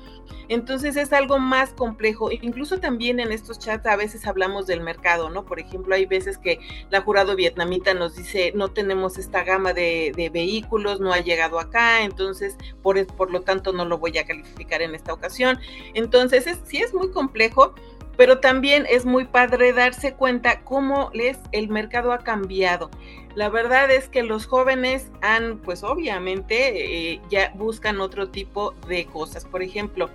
Entonces 0.48 0.96
es 0.96 1.12
algo 1.12 1.38
más 1.38 1.74
complejo. 1.74 2.30
Incluso 2.32 2.80
también 2.80 3.20
en 3.20 3.30
estos 3.30 3.58
chats 3.58 3.84
a 3.84 3.96
veces 3.96 4.26
hablamos 4.26 4.66
del 4.66 4.80
mercado, 4.80 5.28
¿no? 5.28 5.44
Por 5.44 5.60
ejemplo, 5.60 5.94
hay 5.94 6.06
veces 6.06 6.38
que 6.38 6.58
la 6.88 7.02
jurado 7.02 7.36
vietnamita 7.36 7.92
nos 7.92 8.16
dice, 8.16 8.52
no 8.54 8.68
tenemos 8.68 9.18
esta 9.18 9.44
gama 9.44 9.74
de, 9.74 10.30
vehículos, 10.32 10.98
no 10.98 11.12
ha 11.12 11.20
llegado 11.20 11.60
acá, 11.60 12.04
entonces 12.04 12.56
por, 12.82 13.06
por 13.06 13.30
lo 13.30 13.42
tanto 13.42 13.74
no 13.74 13.84
lo 13.84 13.98
voy 13.98 14.16
a 14.16 14.24
calificar 14.24 14.80
en 14.80 14.94
esta 14.94 15.12
ocasión. 15.12 15.58
Entonces 15.92 16.46
es, 16.46 16.58
sí 16.64 16.78
es 16.78 16.94
muy 16.94 17.10
complejo 17.10 17.74
pero 18.18 18.40
también 18.40 18.84
es 18.90 19.06
muy 19.06 19.26
padre 19.26 19.72
darse 19.72 20.12
cuenta 20.12 20.62
cómo 20.64 21.08
les, 21.14 21.38
el 21.52 21.68
mercado 21.68 22.12
ha 22.12 22.18
cambiado. 22.18 22.90
La 23.36 23.48
verdad 23.48 23.92
es 23.92 24.08
que 24.08 24.24
los 24.24 24.44
jóvenes 24.44 25.12
han, 25.22 25.58
pues 25.58 25.84
obviamente, 25.84 27.12
eh, 27.12 27.20
ya 27.30 27.52
buscan 27.54 28.00
otro 28.00 28.28
tipo 28.28 28.72
de 28.88 29.06
cosas. 29.06 29.44
Por 29.44 29.62
ejemplo, 29.62 30.10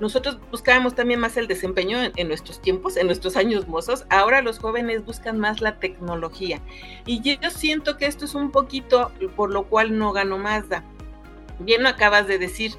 nosotros 0.00 0.38
buscábamos 0.50 0.94
también 0.94 1.18
más 1.18 1.38
el 1.38 1.46
desempeño 1.46 1.96
en, 2.14 2.28
nuestros 2.28 2.60
tiempos, 2.60 2.98
en 2.98 3.06
nuestros 3.06 3.38
años 3.38 3.66
mozos. 3.66 4.04
Ahora 4.10 4.42
los 4.42 4.58
jóvenes 4.58 5.06
buscan 5.06 5.38
más 5.38 5.62
la 5.62 5.78
tecnología. 5.78 6.60
Y 7.06 7.22
yo 7.22 7.48
siento 7.48 7.96
que 7.96 8.04
esto 8.04 8.26
es 8.26 8.34
un 8.34 8.50
poquito 8.50 9.12
por 9.34 9.50
lo 9.50 9.64
cual 9.64 9.98
no 9.98 10.12
ganó 10.12 10.36
Mazda. 10.36 10.84
Bien 11.58 11.82
lo 11.82 11.88
acabas 11.88 12.26
de 12.26 12.38
decir, 12.38 12.72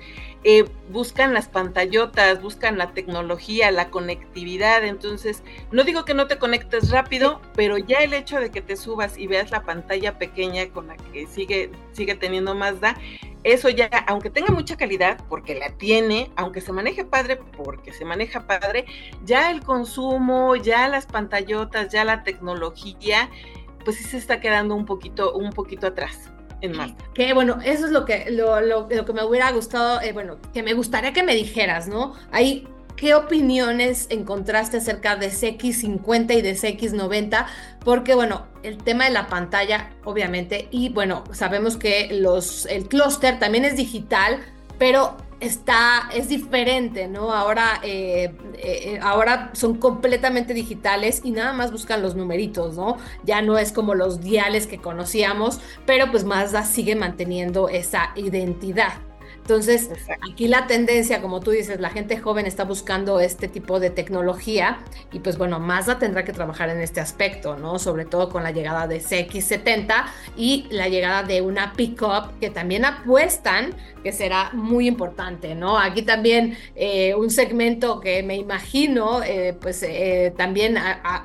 eh, 0.49 0.63
buscan 0.89 1.33
las 1.33 1.49
pantallotas, 1.49 2.41
buscan 2.41 2.77
la 2.77 2.93
tecnología, 2.93 3.69
la 3.69 3.89
conectividad. 3.89 4.85
Entonces, 4.85 5.43
no 5.73 5.83
digo 5.83 6.05
que 6.05 6.13
no 6.13 6.27
te 6.27 6.37
conectes 6.37 6.89
rápido, 6.89 7.41
pero 7.53 7.77
ya 7.77 7.97
el 7.97 8.13
hecho 8.13 8.39
de 8.39 8.49
que 8.49 8.61
te 8.61 8.77
subas 8.77 9.17
y 9.17 9.27
veas 9.27 9.51
la 9.51 9.63
pantalla 9.63 10.17
pequeña 10.17 10.69
con 10.69 10.87
la 10.87 10.95
que 10.95 11.27
sigue, 11.27 11.69
sigue 11.91 12.15
teniendo 12.15 12.55
Mazda, 12.55 12.95
eso 13.43 13.67
ya, 13.67 13.89
aunque 14.07 14.29
tenga 14.29 14.53
mucha 14.53 14.77
calidad, 14.77 15.21
porque 15.27 15.53
la 15.53 15.71
tiene, 15.71 16.31
aunque 16.37 16.61
se 16.61 16.71
maneje 16.71 17.03
padre, 17.03 17.35
porque 17.57 17.91
se 17.91 18.05
maneja 18.05 18.47
padre, 18.47 18.85
ya 19.25 19.51
el 19.51 19.61
consumo, 19.61 20.55
ya 20.55 20.87
las 20.87 21.07
pantallotas, 21.07 21.91
ya 21.91 22.05
la 22.05 22.23
tecnología, 22.23 23.29
pues 23.83 23.97
sí 23.97 24.05
se 24.05 24.15
está 24.15 24.39
quedando 24.39 24.75
un 24.75 24.85
poquito, 24.85 25.33
un 25.33 25.51
poquito 25.51 25.87
atrás. 25.87 26.31
En 26.61 26.75
Mazda. 26.75 26.95
Que 27.13 27.33
bueno, 27.33 27.59
eso 27.63 27.85
es 27.85 27.91
lo 27.91 28.05
que, 28.05 28.31
lo, 28.31 28.61
lo, 28.61 28.87
que 28.87 29.13
me 29.13 29.23
hubiera 29.23 29.51
gustado, 29.51 30.01
eh, 30.01 30.11
bueno, 30.11 30.37
que 30.53 30.63
me 30.63 30.73
gustaría 30.73 31.13
que 31.13 31.23
me 31.23 31.35
dijeras, 31.35 31.87
¿no? 31.87 32.13
Hay 32.31 32.67
¿Qué 32.97 33.13
opiniones 33.13 34.07
encontraste 34.09 34.77
acerca 34.77 35.15
de 35.15 35.29
CX50 35.29 36.35
y 36.35 36.41
de 36.41 36.55
CX90? 36.55 37.45
Porque, 37.85 38.15
bueno, 38.15 38.47
el 38.63 38.79
tema 38.79 39.05
de 39.05 39.11
la 39.11 39.27
pantalla, 39.27 39.91
obviamente, 40.03 40.67
y 40.71 40.89
bueno, 40.89 41.23
sabemos 41.31 41.77
que 41.77 42.09
los, 42.11 42.65
el 42.65 42.87
clúster 42.89 43.37
también 43.37 43.65
es 43.65 43.77
digital, 43.77 44.39
pero 44.79 45.15
está, 45.39 46.09
es 46.13 46.29
diferente, 46.29 47.07
¿no? 47.07 47.31
Ahora, 47.31 47.79
eh, 47.83 48.33
eh, 48.55 48.99
ahora 49.01 49.51
son 49.53 49.75
completamente 49.77 50.53
digitales 50.53 51.21
y 51.23 51.31
nada 51.31 51.53
más 51.53 51.71
buscan 51.71 52.01
los 52.01 52.15
numeritos, 52.15 52.75
¿no? 52.75 52.97
Ya 53.23 53.41
no 53.41 53.57
es 53.57 53.71
como 53.71 53.95
los 53.95 54.21
diales 54.21 54.67
que 54.67 54.79
conocíamos, 54.79 55.59
pero 55.85 56.11
pues 56.11 56.23
Mazda 56.23 56.63
sigue 56.63 56.95
manteniendo 56.95 57.69
esa 57.69 58.11
identidad. 58.15 59.06
Entonces, 59.47 59.89
aquí 60.29 60.49
la 60.49 60.67
tendencia, 60.67 61.21
como 61.21 61.39
tú 61.39 61.51
dices, 61.51 61.79
la 61.79 61.89
gente 61.89 62.17
joven 62.17 62.45
está 62.45 62.65
buscando 62.65 63.21
este 63.21 63.47
tipo 63.47 63.79
de 63.79 63.89
tecnología 63.89 64.79
y 65.13 65.19
pues 65.19 65.37
bueno, 65.37 65.57
Mazda 65.57 65.99
tendrá 65.99 66.25
que 66.25 66.33
trabajar 66.33 66.67
en 66.67 66.81
este 66.81 66.99
aspecto, 66.99 67.55
¿no? 67.55 67.79
Sobre 67.79 68.03
todo 68.03 68.27
con 68.27 68.43
la 68.43 68.51
llegada 68.51 68.87
de 68.87 68.99
CX70 68.99 70.03
y 70.35 70.67
la 70.69 70.89
llegada 70.89 71.23
de 71.23 71.41
una 71.41 71.71
pickup 71.71 72.37
que 72.41 72.49
también 72.49 72.83
apuestan 72.83 73.73
que 74.03 74.11
será 74.11 74.49
muy 74.51 74.85
importante, 74.85 75.55
¿no? 75.55 75.79
Aquí 75.79 76.01
también 76.01 76.57
eh, 76.75 77.15
un 77.15 77.29
segmento 77.29 78.01
que 78.01 78.23
me 78.23 78.35
imagino, 78.35 79.23
eh, 79.23 79.55
pues 79.57 79.81
eh, 79.81 80.33
también 80.35 80.77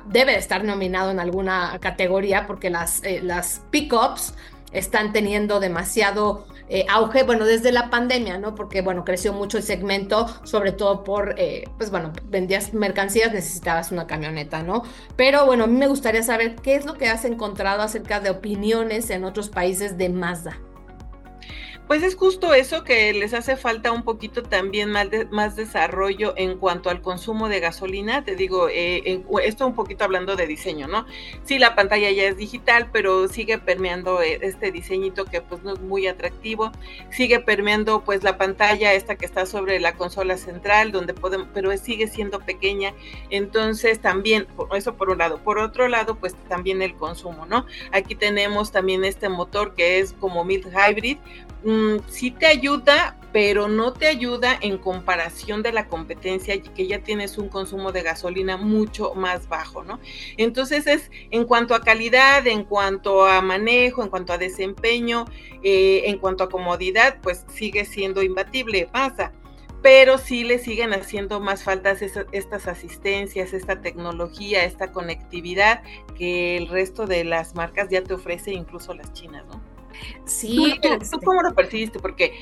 debe 0.05 0.37
estar 0.37 0.63
nominado 0.63 1.11
en 1.11 1.19
alguna 1.19 1.77
categoría 1.81 2.47
porque 2.47 2.69
las, 2.69 3.01
las 3.21 3.63
pickups 3.69 4.33
están 4.71 5.11
teniendo 5.11 5.59
demasiado 5.59 6.45
eh, 6.69 6.85
auge, 6.89 7.23
bueno, 7.23 7.45
desde 7.45 7.71
la 7.71 7.89
pandemia, 7.89 8.37
¿no? 8.37 8.55
Porque, 8.55 8.81
bueno, 8.81 9.03
creció 9.03 9.33
mucho 9.33 9.57
el 9.57 9.63
segmento, 9.63 10.27
sobre 10.43 10.71
todo 10.71 11.03
por, 11.03 11.35
eh, 11.37 11.65
pues 11.77 11.91
bueno, 11.91 12.13
vendías 12.25 12.73
mercancías, 12.73 13.33
necesitabas 13.33 13.91
una 13.91 14.07
camioneta, 14.07 14.63
¿no? 14.63 14.83
Pero 15.15 15.45
bueno, 15.45 15.65
a 15.65 15.67
mí 15.67 15.77
me 15.77 15.87
gustaría 15.87 16.23
saber 16.23 16.55
qué 16.55 16.75
es 16.75 16.85
lo 16.85 16.95
que 16.95 17.09
has 17.09 17.25
encontrado 17.25 17.81
acerca 17.81 18.19
de 18.19 18.29
opiniones 18.29 19.09
en 19.09 19.23
otros 19.23 19.49
países 19.49 19.97
de 19.97 20.09
Mazda. 20.09 20.57
Pues 21.93 22.01
es 22.01 22.15
justo 22.15 22.55
eso 22.55 22.83
que 22.83 23.13
les 23.13 23.35
hace 23.35 23.55
falta 23.55 23.91
un 23.91 24.01
poquito 24.01 24.41
también 24.41 24.89
más, 24.89 25.09
más 25.29 25.55
desarrollo 25.55 26.33
en 26.37 26.57
cuanto 26.57 26.89
al 26.89 27.03
consumo 27.03 27.49
de 27.49 27.59
gasolina. 27.59 28.25
Te 28.25 28.35
digo, 28.35 28.67
eh, 28.67 29.21
esto 29.43 29.67
un 29.67 29.75
poquito 29.75 30.03
hablando 30.03 30.35
de 30.35 30.47
diseño, 30.47 30.87
¿no? 30.87 31.05
Sí, 31.43 31.59
la 31.59 31.75
pantalla 31.75 32.09
ya 32.09 32.23
es 32.23 32.35
digital, 32.35 32.89
pero 32.91 33.27
sigue 33.27 33.59
permeando 33.59 34.23
eh, 34.23 34.39
este 34.41 34.71
diseñito 34.71 35.25
que 35.25 35.41
pues 35.41 35.61
no 35.61 35.73
es 35.73 35.81
muy 35.81 36.07
atractivo. 36.07 36.71
Sigue 37.11 37.39
permeando 37.39 38.03
pues 38.03 38.23
la 38.23 38.39
pantalla 38.39 38.95
esta 38.95 39.15
que 39.15 39.27
está 39.27 39.45
sobre 39.45 39.79
la 39.79 39.93
consola 39.93 40.37
central, 40.37 40.91
donde 40.91 41.13
podemos, 41.13 41.49
pero 41.53 41.77
sigue 41.77 42.07
siendo 42.07 42.39
pequeña. 42.39 42.95
Entonces 43.29 43.99
también, 43.99 44.47
eso 44.75 44.95
por 44.95 45.11
un 45.11 45.19
lado. 45.19 45.37
Por 45.43 45.59
otro 45.59 45.87
lado, 45.87 46.15
pues 46.15 46.33
también 46.49 46.81
el 46.81 46.95
consumo, 46.95 47.45
¿no? 47.45 47.67
Aquí 47.91 48.15
tenemos 48.15 48.71
también 48.71 49.05
este 49.05 49.29
motor 49.29 49.75
que 49.75 49.99
es 49.99 50.13
como 50.13 50.43
mid 50.43 50.65
hybrid 50.65 51.19
Mm, 51.83 51.99
sí 52.09 52.31
te 52.31 52.45
ayuda, 52.45 53.17
pero 53.31 53.67
no 53.67 53.93
te 53.93 54.07
ayuda 54.07 54.57
en 54.61 54.77
comparación 54.77 55.63
de 55.63 55.73
la 55.73 55.87
competencia, 55.87 56.61
que 56.61 56.87
ya 56.87 56.99
tienes 56.99 57.37
un 57.37 57.49
consumo 57.49 57.91
de 57.91 58.03
gasolina 58.03 58.57
mucho 58.57 59.13
más 59.15 59.49
bajo, 59.49 59.83
¿no? 59.83 59.99
Entonces 60.37 60.87
es 60.87 61.11
en 61.31 61.45
cuanto 61.45 61.75
a 61.75 61.81
calidad, 61.81 62.45
en 62.47 62.63
cuanto 62.63 63.25
a 63.25 63.41
manejo, 63.41 64.03
en 64.03 64.09
cuanto 64.09 64.33
a 64.33 64.37
desempeño, 64.37 65.25
eh, 65.63 66.03
en 66.05 66.17
cuanto 66.19 66.43
a 66.43 66.49
comodidad, 66.49 67.17
pues 67.21 67.45
sigue 67.49 67.85
siendo 67.85 68.21
imbatible, 68.23 68.87
pasa 68.91 69.31
pero 69.83 70.17
sí 70.17 70.45
le 70.45 70.59
siguen 70.59 70.93
haciendo 70.93 71.41
más 71.41 71.63
faltas 71.63 72.01
estas 72.01 72.67
asistencias, 72.69 73.51
esta 73.51 73.81
tecnología, 73.81 74.63
esta 74.63 74.93
conectividad 74.93 75.83
que 76.17 76.55
el 76.55 76.69
resto 76.69 77.05
de 77.05 77.25
las 77.25 77.53
marcas 77.53 77.89
ya 77.89 78.01
te 78.01 78.13
ofrece, 78.13 78.53
incluso 78.53 78.93
las 78.93 79.11
chinas, 79.11 79.45
¿no? 79.45 79.61
Sí. 80.25 80.75
¿Tú, 80.81 80.89
este 80.89 81.17
cómo 81.23 81.41
lo 81.41 81.53
percibiste? 81.53 81.99
Porque 81.99 82.33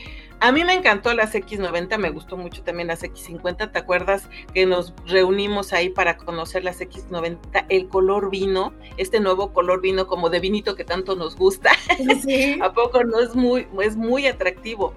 a 0.41 0.51
mí 0.51 0.63
me 0.63 0.73
encantó 0.73 1.13
las 1.13 1.35
X90, 1.35 1.99
me 1.99 2.09
gustó 2.09 2.35
mucho 2.35 2.63
también 2.63 2.87
las 2.87 3.03
X50. 3.03 3.71
¿Te 3.71 3.77
acuerdas 3.77 4.27
que 4.55 4.65
nos 4.65 4.91
reunimos 5.05 5.71
ahí 5.71 5.89
para 5.89 6.17
conocer 6.17 6.63
las 6.63 6.81
X90? 6.81 7.67
El 7.69 7.87
color 7.87 8.31
vino, 8.31 8.73
este 8.97 9.19
nuevo 9.19 9.53
color 9.53 9.81
vino 9.81 10.07
como 10.07 10.31
de 10.31 10.39
vinito 10.39 10.75
que 10.75 10.83
tanto 10.83 11.15
nos 11.15 11.35
gusta. 11.35 11.71
¿A 12.61 12.73
poco 12.73 13.03
no 13.03 13.19
es 13.19 13.35
muy, 13.35 13.67
es 13.83 13.95
muy 13.95 14.25
atractivo? 14.25 14.95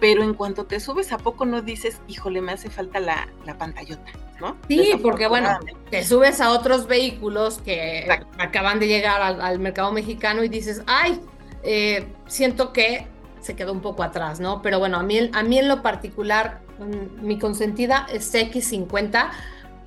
Pero 0.00 0.24
en 0.24 0.34
cuanto 0.34 0.64
te 0.64 0.80
subes, 0.80 1.12
¿a 1.12 1.18
poco 1.18 1.44
no 1.44 1.62
dices, 1.62 2.00
híjole, 2.08 2.40
me 2.40 2.50
hace 2.50 2.68
falta 2.68 2.98
la, 2.98 3.28
la 3.46 3.56
pantallota? 3.56 4.10
¿no? 4.40 4.56
Sí, 4.66 4.98
porque 5.00 5.28
bueno, 5.28 5.60
te 5.90 6.04
subes 6.04 6.40
a 6.40 6.50
otros 6.50 6.88
vehículos 6.88 7.58
que 7.58 8.08
acaban 8.36 8.80
de 8.80 8.88
llegar 8.88 9.22
al 9.22 9.58
mercado 9.60 9.92
mexicano 9.92 10.42
y 10.42 10.48
dices, 10.48 10.82
ay, 10.88 11.20
eh, 11.62 12.06
siento 12.26 12.72
que 12.72 13.06
se 13.40 13.56
quedó 13.56 13.72
un 13.72 13.80
poco 13.80 14.02
atrás, 14.02 14.40
¿no? 14.40 14.62
Pero 14.62 14.78
bueno, 14.78 14.98
a 14.98 15.02
mí, 15.02 15.30
a 15.32 15.42
mí 15.42 15.58
en 15.58 15.68
lo 15.68 15.82
particular, 15.82 16.60
mm, 16.78 17.26
mi 17.26 17.38
consentida 17.38 18.06
es 18.12 18.32
X50 18.34 19.30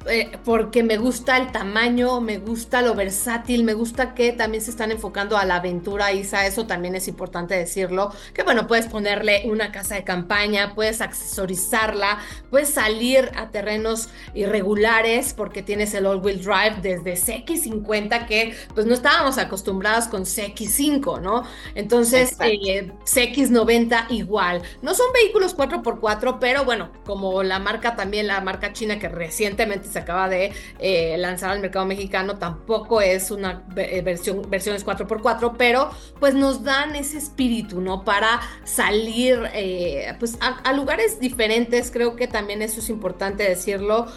eh, 0.07 0.31
porque 0.43 0.83
me 0.83 0.97
gusta 0.97 1.38
el 1.38 1.51
tamaño, 1.51 2.21
me 2.21 2.38
gusta 2.38 2.81
lo 2.81 2.93
versátil, 2.95 3.63
me 3.63 3.74
gusta 3.74 4.13
que 4.13 4.31
también 4.31 4.63
se 4.63 4.71
están 4.71 4.91
enfocando 4.91 5.38
a 5.38 5.45
la 5.45 5.55
aventura, 5.55 6.12
Isa, 6.13 6.45
eso 6.45 6.67
también 6.67 6.95
es 6.95 7.07
importante 7.07 7.55
decirlo, 7.55 8.13
que 8.33 8.43
bueno, 8.43 8.67
puedes 8.67 8.88
ponerle 8.88 9.43
una 9.45 9.71
casa 9.71 9.95
de 9.95 10.03
campaña, 10.03 10.75
puedes 10.75 11.01
accesorizarla, 11.01 12.19
puedes 12.50 12.69
salir 12.69 13.31
a 13.35 13.50
terrenos 13.50 14.09
irregulares 14.33 15.33
porque 15.33 15.63
tienes 15.63 15.93
el 15.93 16.05
all-wheel 16.05 16.41
drive 16.41 16.75
desde 16.81 17.13
CX50 17.15 18.27
que 18.27 18.55
pues 18.74 18.85
no 18.85 18.93
estábamos 18.93 19.38
acostumbrados 19.38 20.07
con 20.07 20.24
CX5, 20.24 21.21
¿no? 21.21 21.43
Entonces, 21.74 22.35
eh, 22.41 22.91
CX90 23.05 24.07
igual. 24.09 24.62
No 24.81 24.93
son 24.93 25.07
vehículos 25.13 25.55
4x4, 25.55 26.38
pero 26.39 26.65
bueno, 26.65 26.91
como 27.05 27.43
la 27.43 27.59
marca 27.59 27.95
también, 27.95 28.27
la 28.27 28.41
marca 28.41 28.74
china 28.74 29.00
que 29.00 29.09
recientemente 29.09 29.94
se 29.95 29.99
acaba 29.99 30.27
de 30.27 30.51
eh, 30.79 31.15
lanzar 31.17 31.51
al 31.51 31.61
mercado 31.61 31.85
mexicano, 31.85 32.37
tampoco 32.37 33.01
es 33.01 33.31
una 33.31 33.63
versión, 33.73 34.49
versiones 34.49 34.85
4x4, 34.85 35.55
pero 35.57 35.89
pues 36.19 36.33
nos 36.33 36.63
dan 36.63 36.95
ese 36.95 37.17
espíritu, 37.17 37.79
¿no? 37.81 38.03
Para 38.03 38.41
salir 38.63 39.39
pues 40.19 40.37
a, 40.41 40.73
lugares 40.73 41.19
diferentes, 41.19 41.91
creo 41.91 42.15
que 42.15 42.27
también 42.27 42.61
eso 42.61 42.79
es 42.79 42.89
importante 42.89 43.43
decirlo, 43.43 44.07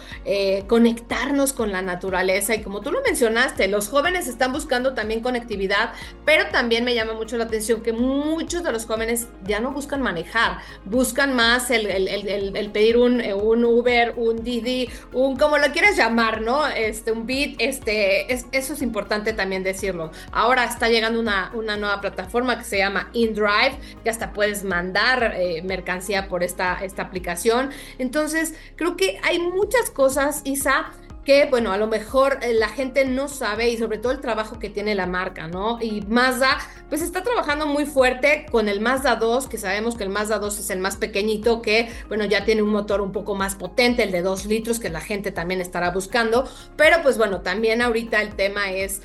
conectarnos 0.67 1.53
con 1.53 1.71
la 1.71 1.81
naturaleza 1.81 2.55
y 2.55 2.61
como 2.61 2.81
tú 2.81 2.91
lo 2.91 3.01
mencionaste, 3.01 3.67
los 3.67 3.87
jóvenes 3.87 4.27
están 4.27 4.51
buscando 4.51 4.93
también 4.93 5.21
conectividad, 5.21 5.93
pero 6.25 6.49
también 6.51 6.83
me 6.83 6.93
llama 6.93 7.13
mucho 7.13 7.37
la 7.37 7.45
atención 7.45 7.81
que 7.81 7.93
muchos 7.93 8.63
de 8.63 8.71
los 8.71 8.85
jóvenes 8.85 9.27
ya 9.45 9.59
no 9.59 9.71
buscan 9.71 10.01
manejar, 10.01 10.59
buscan 10.85 11.35
más 11.35 11.71
el, 11.71 12.69
pedir 12.73 12.97
un, 12.97 13.21
un, 13.21 13.65
Uber, 13.65 14.13
un 14.17 14.43
Didi, 14.43 14.89
un 15.13 15.37
como 15.37 15.57
lo 15.57 15.68
quieras 15.71 15.97
llamar, 15.97 16.41
¿no? 16.41 16.67
Este, 16.67 17.11
un 17.11 17.25
Bit, 17.25 17.55
este, 17.59 18.31
eso 18.31 18.73
es 18.73 18.81
importante 18.81 19.33
también 19.33 19.63
decirlo. 19.63 20.11
Ahora 20.31 20.65
está 20.65 20.89
llegando 20.89 21.19
una, 21.19 21.51
una 21.53 21.77
nueva 21.77 22.01
plataforma 22.01 22.57
que 22.57 22.65
se 22.65 22.77
llama 22.77 23.09
InDrive, 23.13 23.77
que 24.03 24.09
hasta 24.09 24.33
puedes 24.33 24.63
mandar 24.63 25.33
eh, 25.35 25.61
mercancía 25.63 26.27
por 26.27 26.43
esta, 26.43 26.79
esta 26.83 27.03
aplicación. 27.03 27.71
Entonces, 27.97 28.53
creo 28.75 28.95
que 28.97 29.19
hay 29.23 29.39
muchas 29.39 29.89
cosas, 29.89 30.41
Isa, 30.43 30.91
que, 31.25 31.45
bueno, 31.45 31.71
a 31.71 31.77
lo 31.77 31.87
mejor 31.87 32.39
eh, 32.41 32.53
la 32.53 32.69
gente 32.69 33.05
no 33.05 33.27
sabe 33.27 33.69
y 33.69 33.77
sobre 33.77 33.97
todo 33.97 34.11
el 34.11 34.19
trabajo 34.19 34.59
que 34.59 34.69
tiene 34.69 34.95
la 34.95 35.05
marca, 35.05 35.47
¿no? 35.47 35.77
Y 35.81 36.01
Mazda, 36.01 36.57
pues 36.89 37.01
está 37.01 37.23
trabajando 37.23 37.67
muy 37.67 37.85
fuerte 37.85 38.45
con 38.51 38.67
el 38.69 38.81
Mazda 38.81 39.15
2, 39.15 39.47
que 39.47 39.57
sabemos 39.57 39.95
que 39.95 40.03
el 40.03 40.09
Mazda 40.09 40.39
2 40.39 40.59
es 40.59 40.69
el 40.69 40.79
más 40.79 40.97
pequeñito, 40.97 41.61
que, 41.61 41.89
bueno, 42.07 42.25
ya 42.25 42.45
tiene 42.45 42.63
un 42.63 42.69
motor 42.69 43.01
un 43.01 43.11
poco 43.11 43.35
más 43.35 43.55
potente, 43.55 44.03
el 44.03 44.11
de 44.11 44.21
2 44.21 44.45
litros, 44.45 44.79
que 44.79 44.89
la 44.89 45.01
gente 45.01 45.31
también 45.31 45.61
estará 45.61 45.91
buscando, 45.91 46.49
pero 46.75 47.01
pues 47.03 47.17
bueno, 47.17 47.41
también 47.41 47.81
ahorita 47.81 48.21
el 48.21 48.35
tema 48.35 48.71
es 48.71 49.01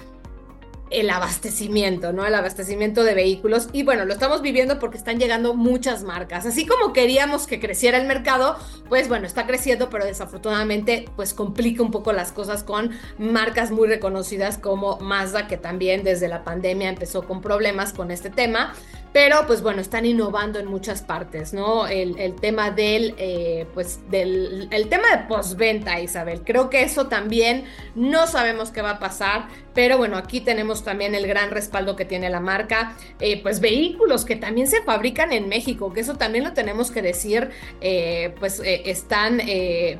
el 0.94 1.10
abastecimiento, 1.10 2.12
¿no? 2.12 2.24
El 2.24 2.34
abastecimiento 2.34 3.04
de 3.04 3.14
vehículos. 3.14 3.68
Y 3.72 3.82
bueno, 3.82 4.04
lo 4.04 4.12
estamos 4.12 4.42
viviendo 4.42 4.78
porque 4.78 4.96
están 4.96 5.18
llegando 5.18 5.54
muchas 5.54 6.02
marcas. 6.04 6.46
Así 6.46 6.66
como 6.66 6.92
queríamos 6.92 7.46
que 7.46 7.60
creciera 7.60 7.98
el 7.98 8.06
mercado, 8.06 8.56
pues 8.88 9.08
bueno, 9.08 9.26
está 9.26 9.46
creciendo, 9.46 9.90
pero 9.90 10.04
desafortunadamente 10.04 11.06
pues 11.16 11.34
complica 11.34 11.82
un 11.82 11.90
poco 11.90 12.12
las 12.12 12.32
cosas 12.32 12.62
con 12.62 12.90
marcas 13.18 13.70
muy 13.70 13.88
reconocidas 13.88 14.58
como 14.58 14.98
Mazda, 14.98 15.46
que 15.46 15.56
también 15.56 16.04
desde 16.04 16.28
la 16.28 16.44
pandemia 16.44 16.88
empezó 16.88 17.22
con 17.22 17.40
problemas 17.40 17.92
con 17.92 18.10
este 18.10 18.30
tema 18.30 18.74
pero 19.14 19.46
pues 19.46 19.62
bueno, 19.62 19.80
están 19.80 20.06
innovando 20.06 20.58
en 20.58 20.66
muchas 20.66 21.00
partes, 21.00 21.54
¿no? 21.54 21.86
El, 21.86 22.34
tema 22.34 22.72
del, 22.72 23.14
eh, 23.16 23.64
pues 23.72 24.00
del, 24.10 24.66
el 24.72 24.88
tema 24.88 25.08
de 25.08 25.18
postventa, 25.28 26.00
Isabel, 26.00 26.42
creo 26.44 26.68
que 26.68 26.82
eso 26.82 27.06
también 27.06 27.64
no 27.94 28.26
sabemos 28.26 28.72
qué 28.72 28.82
va 28.82 28.90
a 28.90 28.98
pasar, 28.98 29.46
pero 29.72 29.98
bueno, 29.98 30.16
aquí 30.16 30.40
tenemos 30.40 30.82
también 30.82 31.14
el 31.14 31.28
gran 31.28 31.52
respaldo 31.52 31.94
que 31.94 32.04
tiene 32.04 32.28
la 32.28 32.40
marca, 32.40 32.96
eh, 33.20 33.40
pues 33.40 33.60
vehículos 33.60 34.24
que 34.24 34.34
también 34.34 34.66
se 34.66 34.82
fabrican 34.82 35.32
en 35.32 35.48
México, 35.48 35.92
que 35.92 36.00
eso 36.00 36.16
también 36.16 36.42
lo 36.42 36.52
tenemos 36.52 36.90
que 36.90 37.00
decir, 37.00 37.50
eh, 37.80 38.34
pues 38.40 38.60
están, 38.64 39.40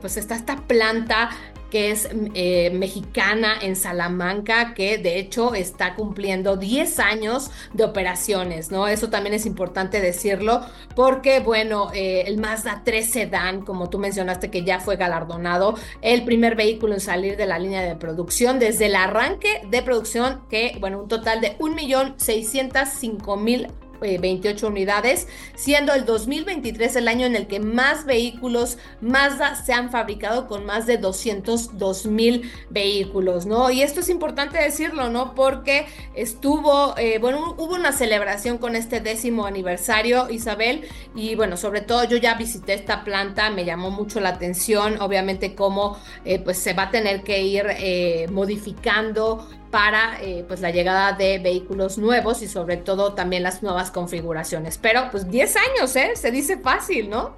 pues 0.01 0.17
está 0.17 0.35
esta 0.35 0.57
planta 0.67 1.31
que 1.75 1.91
es 1.91 2.09
eh, 2.35 2.71
mexicana 2.73 3.55
en 3.61 3.75
Salamanca, 3.75 4.75
que 4.75 4.97
de 4.97 5.19
hecho 5.19 5.57
está 5.57 5.97
cumpliendo 5.97 6.57
10 6.57 7.01
años 7.01 7.51
de 7.73 7.83
operaciones, 7.83 8.71
¿no? 8.71 8.87
Eso 8.87 9.11
también 9.11 9.35
es 9.35 9.45
importante 9.45 10.01
decirlo, 10.01 10.61
porque, 10.95 11.41
bueno, 11.41 11.91
eh, 11.93 12.23
el 12.29 12.39
Mazda 12.39 12.83
3 12.85 13.11
Sedan, 13.11 13.65
como 13.65 13.91
tú 13.91 13.99
mencionaste, 13.99 14.53
que 14.53 14.63
ya 14.63 14.79
fue 14.79 14.95
galardonado, 14.95 15.75
el 16.01 16.25
primer 16.25 16.55
vehículo 16.55 16.95
en 16.95 17.01
salir 17.01 17.37
de 17.37 17.47
la 17.47 17.59
línea 17.59 17.83
de 17.83 17.97
producción 17.97 18.61
desde 18.61 18.87
el 18.87 18.95
arranque 18.95 19.63
de 19.69 19.83
producción, 19.83 20.43
que, 20.49 20.77
bueno, 20.79 21.03
un 21.03 21.09
total 21.09 21.41
de 21.41 21.59
1.605.000 21.59 23.84
28 24.19 24.67
unidades, 24.69 25.29
siendo 25.55 25.93
el 25.93 26.05
2023 26.05 26.97
el 26.97 27.09
año 27.09 27.27
en 27.27 27.37
el 27.37 27.47
que 27.47 27.61
más 27.61 28.05
vehículos 28.05 28.79
Mazda 29.01 29.55
se 29.55 29.73
han 29.73 29.91
fabricado 29.91 30.47
con 30.47 30.65
más 30.67 30.87
de 30.87 30.99
202 30.99 32.07
mil 32.07 32.51
vehículos, 32.71 33.47
¿no? 33.47 33.71
Y 33.71 33.83
esto 33.83 34.01
es 34.01 34.09
importante 34.09 34.59
decirlo, 34.59 35.11
¿no? 35.11 35.35
Porque 35.35 35.87
estuvo, 36.15 36.97
eh, 36.99 37.19
bueno, 37.19 37.55
hubo 37.59 37.75
una 37.75 37.93
celebración 37.93 38.59
con 38.59 38.77
este 38.77 39.01
décimo 39.01 39.47
aniversario, 39.47 40.31
Isabel, 40.31 40.87
y 41.15 41.35
bueno, 41.35 41.57
sobre 41.57 41.81
todo 41.81 42.05
yo 42.05 42.17
ya 42.17 42.35
visité 42.35 42.75
esta 42.75 43.05
planta, 43.05 43.51
me 43.51 43.65
llamó 43.65 43.91
mucho 43.91 44.21
la 44.21 44.31
atención, 44.31 45.01
obviamente 45.01 45.55
cómo 45.55 45.99
eh, 46.25 46.39
pues 46.39 46.59
se 46.59 46.75
va 46.75 46.85
a 46.85 46.91
tener 46.91 47.23
que 47.23 47.43
ir 47.43 47.67
eh, 47.79 48.27
modificando 48.31 49.49
para 49.75 50.23
eh, 50.23 50.45
pues 50.47 50.61
la 50.61 50.71
llegada 50.71 51.15
de 51.15 51.41
vehículos 51.41 51.99
nuevos 51.99 52.43
y 52.43 52.47
sobre 52.47 52.77
todo 52.77 53.15
también 53.15 53.43
las 53.43 53.61
nuevas 53.61 53.91
configuraciones. 53.91 54.79
Pero 54.79 55.09
pues 55.11 55.29
10 55.29 55.57
años, 55.57 55.97
¿eh? 55.97 56.13
Se 56.15 56.31
dice 56.31 56.59
fácil, 56.59 57.11
¿no? 57.11 57.35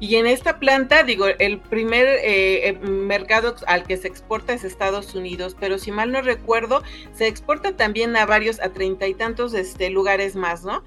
Y 0.00 0.16
en 0.16 0.26
esta 0.26 0.58
planta, 0.58 1.04
digo, 1.04 1.26
el 1.28 1.60
primer 1.60 2.08
eh, 2.08 2.70
eh, 2.70 2.72
mercado 2.80 3.54
al 3.68 3.84
que 3.84 3.96
se 3.96 4.08
exporta 4.08 4.52
es 4.52 4.64
Estados 4.64 5.14
Unidos, 5.14 5.54
pero 5.60 5.78
si 5.78 5.92
mal 5.92 6.10
no 6.10 6.22
recuerdo, 6.22 6.82
se 7.12 7.28
exporta 7.28 7.76
también 7.76 8.16
a 8.16 8.26
varios, 8.26 8.60
a 8.60 8.70
treinta 8.70 9.06
y 9.06 9.14
tantos 9.14 9.54
este, 9.54 9.90
lugares 9.90 10.34
más, 10.34 10.64
¿no? 10.64 10.82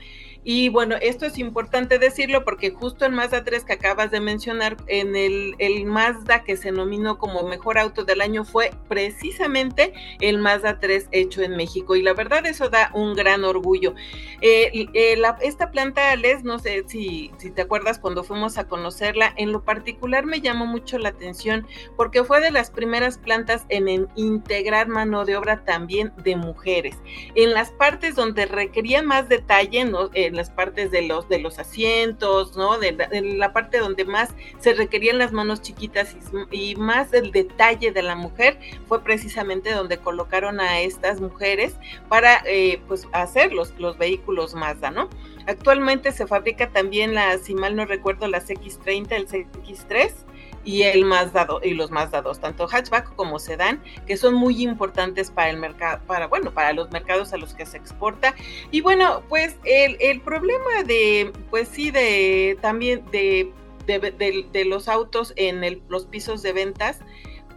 Y 0.49 0.69
bueno, 0.69 0.95
esto 1.01 1.25
es 1.25 1.37
importante 1.39 1.99
decirlo 1.99 2.45
porque 2.45 2.71
justo 2.71 3.03
en 3.03 3.13
Mazda 3.13 3.43
3 3.43 3.65
que 3.65 3.73
acabas 3.73 4.11
de 4.11 4.21
mencionar, 4.21 4.77
en 4.87 5.13
el, 5.13 5.85
Mazda 5.85 6.45
que 6.45 6.55
se 6.55 6.71
nominó 6.71 7.17
como 7.17 7.43
mejor 7.43 7.77
auto 7.77 8.05
del 8.05 8.21
año 8.21 8.45
fue 8.45 8.71
precisamente 8.87 9.91
el 10.21 10.37
Mazda 10.37 10.79
3 10.79 11.09
hecho 11.11 11.41
en 11.41 11.57
México. 11.57 11.97
Y 11.97 12.01
la 12.01 12.13
verdad 12.13 12.45
eso 12.45 12.69
da 12.69 12.91
un 12.93 13.13
gran 13.13 13.43
orgullo. 13.43 13.93
Eh, 14.39 14.87
eh, 14.93 15.21
esta 15.41 15.69
planta, 15.69 16.15
Les, 16.15 16.45
no 16.45 16.59
sé 16.59 16.85
si, 16.87 17.29
si 17.39 17.51
te 17.51 17.63
acuerdas 17.63 17.99
cuando 17.99 18.23
fuimos 18.23 18.57
a 18.57 18.69
conocerla, 18.69 19.33
en 19.35 19.51
lo 19.51 19.65
particular 19.65 20.25
me 20.25 20.39
llamó 20.39 20.65
mucho 20.65 20.97
la 20.97 21.09
atención 21.09 21.67
porque 21.97 22.23
fue 22.23 22.39
de 22.39 22.51
las 22.51 22.71
primeras 22.71 23.17
plantas 23.17 23.65
en, 23.67 24.07
integrar 24.15 24.87
mano 24.87 25.25
de 25.25 25.35
obra 25.35 25.65
también 25.65 26.13
de 26.23 26.37
mujeres. 26.37 26.95
En 27.35 27.53
las 27.53 27.71
partes 27.71 28.15
donde 28.15 28.45
requerían 28.45 29.05
más 29.05 29.27
detalle. 29.27 29.81
En 30.13 30.36
las 30.37 30.49
partes 30.49 30.91
de 30.91 31.01
los, 31.01 31.27
de 31.27 31.39
los 31.39 31.59
asientos, 31.59 32.55
¿no? 32.55 32.77
De 32.77 32.93
la, 33.21 33.51
parte 33.51 33.79
donde 33.79 34.05
más 34.05 34.29
se 34.59 34.73
requerían 34.73 35.17
las 35.17 35.33
manos 35.33 35.61
chiquitas 35.61 36.15
y, 36.51 36.75
más 36.75 37.11
el 37.13 37.31
detalle 37.31 37.91
de 37.91 38.03
la 38.03 38.15
mujer 38.15 38.59
fue 38.87 39.03
precisamente 39.03 39.71
donde 39.71 39.97
colocaron 39.97 40.59
a 40.59 40.79
estas 40.79 41.19
mujeres 41.19 41.75
para 42.07 42.41
eh, 42.45 42.81
pues 42.87 43.07
hacer 43.11 43.51
los, 43.51 43.73
los 43.79 43.97
vehículos 43.97 44.53
Mazda, 44.53 44.91
¿no? 44.91 45.09
Actualmente 45.47 46.11
se 46.11 46.27
fabrica 46.27 46.69
también 46.69 47.13
la, 47.13 47.37
si 47.37 47.55
mal 47.55 47.75
no 47.75 47.85
recuerdo, 47.85 48.27
las 48.27 48.49
X30, 48.49 49.11
el 49.11 49.27
X3 49.27 50.26
y 50.67 50.83
el 50.83 51.05
Mazda 51.05 51.47
y 51.63 51.73
los 51.73 51.91
Mazda 51.91 52.21
2, 52.21 52.41
tanto 52.41 52.67
hatchback 52.67 53.15
como 53.15 53.39
sedán, 53.39 53.81
que 54.05 54.17
son 54.17 54.33
muy 54.33 54.61
importantes 54.61 55.31
para 55.31 55.49
el 55.49 55.55
mercado, 55.55 56.01
para 56.05 56.27
bueno, 56.27 56.53
para 56.53 56.73
los 56.73 56.91
mercados 56.91 57.31
a 57.31 57.37
los 57.37 57.53
que 57.53 57.65
se 57.65 57.77
exporta. 57.77 58.35
Y 58.69 58.81
bueno, 58.81 59.23
pues 59.29 59.55
el, 59.63 59.95
el 60.01 60.19
problema 60.19 60.83
de, 60.85 61.31
pues 61.49 61.69
sí, 61.69 61.89
de 61.89 62.57
también 62.59 63.05
de, 63.11 63.53
de 63.85 64.65
los 64.65 64.89
autos 64.89 65.31
en 65.37 65.63
el, 65.63 65.81
los 65.87 66.05
pisos 66.05 66.41
de 66.41 66.51
ventas, 66.51 66.99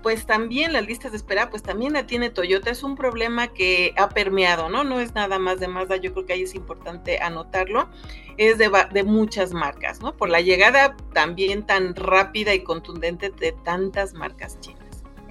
pues 0.03 0.27
también 0.27 0.73
las 0.73 0.87
listas 0.87 1.13
de 1.13 1.17
espera, 1.17 1.51
pues 1.51 1.63
también 1.63 1.93
la 1.93 2.07
tiene 2.07 2.31
Toyota. 2.31 2.71
Es 2.71 2.83
un 2.83 2.97
problema 2.97 3.49
que 3.49 3.93
ha 3.97 4.09
permeado, 4.09 4.69
¿no? 4.69 4.85
No 4.85 5.01
es 5.01 5.15
nada 5.15 5.39
más 5.39 5.61
de 5.61 5.69
Mazda, 5.69 5.97
yo 5.97 6.13
creo 6.13 6.27
que 6.27 6.33
ahí 6.33 6.43
es 6.43 6.55
importante 6.55 7.19
anotarlo. 7.21 7.89
Es 8.37 8.59
de, 8.59 8.71
de 8.93 9.05
muchas 9.05 9.53
marcas, 9.53 10.01
¿no? 10.01 10.17
Por 10.17 10.31
la 10.31 10.41
llegada 10.41 10.97
también 11.13 11.67
tan 11.67 11.95
rápida 11.95 12.55
y 12.55 12.63
contundente 12.63 13.31
de 13.31 13.53
tantas 13.53 14.15
marcas 14.15 14.59
chinas. 14.61 14.80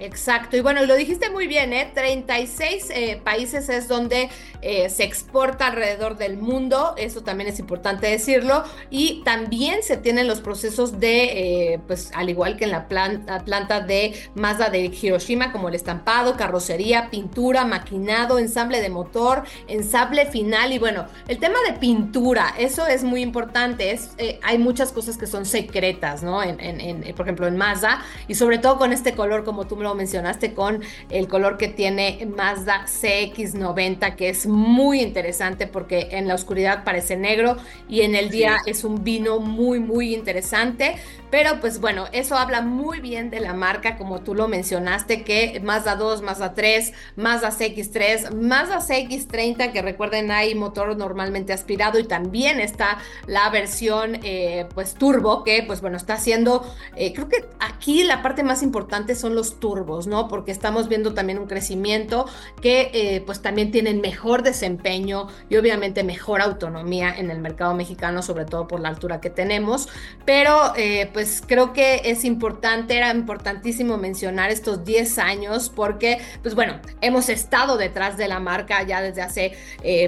Exacto, 0.00 0.56
y 0.56 0.60
bueno, 0.60 0.86
lo 0.86 0.96
dijiste 0.96 1.28
muy 1.28 1.46
bien, 1.46 1.74
¿eh? 1.74 1.90
36 1.94 2.88
eh, 2.88 3.20
países 3.22 3.68
es 3.68 3.86
donde 3.86 4.30
eh, 4.62 4.88
se 4.88 5.04
exporta 5.04 5.66
alrededor 5.66 6.16
del 6.16 6.38
mundo, 6.38 6.94
eso 6.96 7.22
también 7.22 7.50
es 7.50 7.58
importante 7.58 8.06
decirlo, 8.06 8.64
y 8.88 9.22
también 9.24 9.82
se 9.82 9.98
tienen 9.98 10.26
los 10.26 10.40
procesos 10.40 11.00
de, 11.00 11.74
eh, 11.74 11.80
pues 11.86 12.12
al 12.14 12.30
igual 12.30 12.56
que 12.56 12.64
en 12.64 12.70
la 12.70 12.88
planta, 12.88 13.44
planta 13.44 13.82
de 13.82 14.14
Mazda 14.34 14.70
de 14.70 14.86
Hiroshima, 14.86 15.52
como 15.52 15.68
el 15.68 15.74
estampado, 15.74 16.34
carrocería, 16.34 17.10
pintura, 17.10 17.66
maquinado, 17.66 18.38
ensamble 18.38 18.80
de 18.80 18.88
motor, 18.88 19.44
ensamble 19.68 20.24
final, 20.24 20.72
y 20.72 20.78
bueno, 20.78 21.08
el 21.28 21.38
tema 21.38 21.58
de 21.68 21.74
pintura, 21.74 22.54
eso 22.56 22.86
es 22.86 23.04
muy 23.04 23.20
importante, 23.20 23.90
es, 23.90 24.12
hay 24.42 24.56
muchas 24.56 24.92
cosas 24.92 25.18
que 25.18 25.26
son 25.26 25.44
secretas, 25.44 26.22
¿no? 26.22 26.42
En, 26.42 26.58
en, 26.58 27.14
por 27.14 27.26
ejemplo, 27.26 27.46
en 27.46 27.58
Mazda, 27.58 28.02
y 28.28 28.34
sobre 28.34 28.56
todo 28.56 28.78
con 28.78 28.94
este 28.94 29.14
color, 29.14 29.44
como 29.44 29.66
tú 29.66 29.76
me 29.76 29.82
lo 29.82 29.89
mencionaste 29.94 30.54
con 30.54 30.80
el 31.10 31.28
color 31.28 31.56
que 31.56 31.68
tiene 31.68 32.26
Mazda 32.36 32.86
CX90, 32.86 34.16
que 34.16 34.28
es 34.28 34.46
muy 34.46 35.00
interesante 35.00 35.66
porque 35.66 36.08
en 36.12 36.28
la 36.28 36.34
oscuridad 36.34 36.84
parece 36.84 37.16
negro 37.16 37.56
y 37.88 38.02
en 38.02 38.14
el 38.14 38.30
día 38.30 38.58
es 38.66 38.84
un 38.84 39.04
vino 39.04 39.40
muy, 39.40 39.80
muy 39.80 40.14
interesante. 40.14 40.96
Pero 41.30 41.60
pues 41.60 41.80
bueno, 41.80 42.06
eso 42.12 42.36
habla 42.36 42.60
muy 42.60 43.00
bien 43.00 43.30
de 43.30 43.40
la 43.40 43.54
marca, 43.54 43.96
como 43.96 44.20
tú 44.20 44.34
lo 44.34 44.48
mencionaste, 44.48 45.22
que 45.22 45.60
Mazda 45.62 45.96
2, 45.96 46.22
Mazda 46.22 46.54
3, 46.54 46.92
Mazda 47.16 47.50
CX3, 47.50 48.34
Mazda 48.34 48.80
CX30, 48.80 49.72
que 49.72 49.82
recuerden 49.82 50.30
hay 50.30 50.54
motor 50.54 50.96
normalmente 50.96 51.52
aspirado 51.52 51.98
y 51.98 52.04
también 52.04 52.60
está 52.60 52.98
la 53.26 53.48
versión 53.50 54.18
eh, 54.22 54.66
pues 54.74 54.94
turbo, 54.94 55.44
que 55.44 55.62
pues 55.62 55.80
bueno, 55.80 55.96
está 55.96 56.14
haciendo, 56.14 56.64
eh, 56.96 57.12
creo 57.12 57.28
que 57.28 57.44
aquí 57.60 58.02
la 58.02 58.22
parte 58.22 58.42
más 58.42 58.62
importante 58.62 59.14
son 59.14 59.34
los 59.34 59.60
turbos, 59.60 60.06
¿no? 60.06 60.28
Porque 60.28 60.50
estamos 60.50 60.88
viendo 60.88 61.14
también 61.14 61.38
un 61.38 61.46
crecimiento 61.46 62.26
que 62.60 62.90
eh, 62.92 63.22
pues 63.24 63.40
también 63.42 63.70
tienen 63.70 64.00
mejor 64.00 64.42
desempeño 64.42 65.28
y 65.48 65.56
obviamente 65.56 66.02
mejor 66.02 66.40
autonomía 66.40 67.14
en 67.16 67.30
el 67.30 67.38
mercado 67.40 67.74
mexicano, 67.74 68.22
sobre 68.22 68.44
todo 68.44 68.66
por 68.66 68.80
la 68.80 68.88
altura 68.88 69.20
que 69.20 69.30
tenemos, 69.30 69.88
pero 70.24 70.72
pues 71.12 71.19
creo 71.46 71.72
que 71.72 72.02
es 72.04 72.24
importante, 72.24 72.96
era 72.96 73.10
importantísimo 73.10 73.96
mencionar 73.96 74.50
estos 74.50 74.84
10 74.84 75.18
años 75.18 75.70
porque 75.74 76.18
pues 76.42 76.54
bueno, 76.54 76.80
hemos 77.00 77.28
estado 77.28 77.76
detrás 77.76 78.16
de 78.16 78.28
la 78.28 78.40
marca 78.40 78.82
ya 78.82 79.02
desde 79.02 79.22
hace 79.22 79.52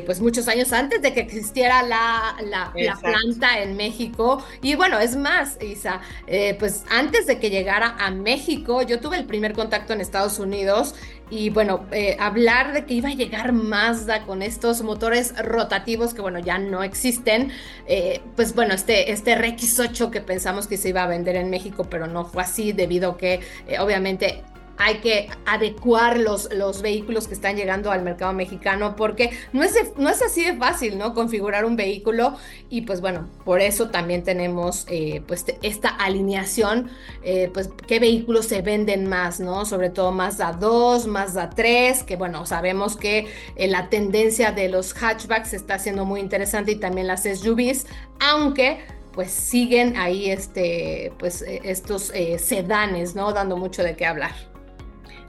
pues 0.07 0.20
muchos 0.20 0.48
años 0.48 0.72
antes 0.72 1.03
de 1.03 1.12
que 1.12 1.20
existiera 1.20 1.83
la, 1.83 2.37
la, 2.42 2.72
planta 3.01 3.61
en 3.61 3.77
México. 3.77 4.44
Y 4.62 4.75
bueno, 4.75 4.98
es 4.98 5.16
más, 5.16 5.59
Isa, 5.62 6.01
eh, 6.27 6.57
pues 6.59 6.85
antes 6.90 7.27
de 7.27 7.38
que 7.38 7.51
llegara 7.51 7.96
a 7.98 8.11
México, 8.11 8.83
yo 8.83 9.01
tuve 9.01 9.16
el 9.16 9.25
primer 9.25 9.53
contacto 9.53 9.92
en 9.92 10.01
Estados 10.01 10.38
Unidos 10.38 10.94
y 11.33 11.49
bueno, 11.49 11.87
eh, 11.92 12.14
hablar 12.21 12.75
de 12.75 12.85
que 12.85 12.92
iba 12.92 13.09
a 13.09 13.14
llegar 13.14 13.55
Mazda 13.55 14.27
con 14.27 14.42
estos 14.42 14.83
motores 14.83 15.35
rotativos 15.42 16.12
que 16.12 16.21
bueno, 16.21 16.38
ya 16.40 16.59
no 16.59 16.83
existen, 16.83 17.51
eh, 17.87 18.21
pues 18.37 18.55
bueno, 18.55 18.75
este, 18.75 19.12
este 19.12 19.35
RX8 19.35 20.11
que 20.11 20.21
pensamos 20.21 20.66
que 20.66 20.77
se 20.77 20.90
iba 20.90 21.03
a 21.03 21.07
vender 21.07 21.37
en 21.37 21.49
México, 21.49 21.87
pero 21.88 22.07
no 22.07 22.27
fue 22.27 22.42
así 22.42 22.73
debido 22.73 23.12
a 23.12 23.16
que 23.16 23.40
obviamente 23.81 24.45
hay 24.78 24.96
que 24.96 25.28
adecuar 25.46 26.18
los, 26.18 26.52
los 26.52 26.82
vehículos 26.82 27.28
que 27.28 27.35
están 27.35 27.56
llegando 27.56 27.90
al 27.90 28.02
mercado 28.02 28.32
mexicano 28.32 28.96
porque 28.96 29.30
no 29.52 29.62
es, 29.62 29.74
no 29.96 30.08
es 30.08 30.22
así 30.22 30.44
de 30.44 30.56
fácil, 30.56 30.98
¿no? 30.98 31.14
Configurar 31.14 31.64
un 31.64 31.76
vehículo 31.76 32.37
y 32.68 32.82
pues 32.82 33.00
bueno, 33.00 33.28
por 33.44 33.61
eso 33.61 33.90
también 33.90 34.22
tenemos 34.22 34.87
eh, 34.88 35.22
pues 35.26 35.44
esta 35.62 35.88
alineación, 35.88 36.90
eh, 37.22 37.50
pues 37.52 37.70
qué 37.87 37.98
vehículos 37.98 38.46
se 38.46 38.62
venden 38.62 39.08
más, 39.08 39.40
¿no? 39.40 39.64
Sobre 39.64 39.90
todo 39.90 40.12
Mazda 40.12 40.52
2, 40.52 41.06
Mazda 41.06 41.50
3, 41.50 42.02
que 42.04 42.16
bueno, 42.16 42.46
sabemos 42.46 42.96
que 42.96 43.28
eh, 43.56 43.68
la 43.68 43.88
tendencia 43.88 44.52
de 44.52 44.68
los 44.68 44.94
hatchbacks 44.94 45.52
está 45.52 45.78
siendo 45.78 46.04
muy 46.04 46.20
interesante 46.20 46.72
y 46.72 46.76
también 46.76 47.06
las 47.06 47.22
SUVs, 47.22 47.87
aunque 48.20 48.80
pues 49.12 49.30
siguen 49.30 49.96
ahí 49.98 50.30
este, 50.30 51.12
pues 51.18 51.44
estos 51.46 52.11
sedanes, 52.38 53.14
¿no? 53.14 53.35
Dando 53.35 53.58
mucho 53.58 53.82
de 53.82 53.94
qué 53.94 54.06
hablar. 54.06 54.51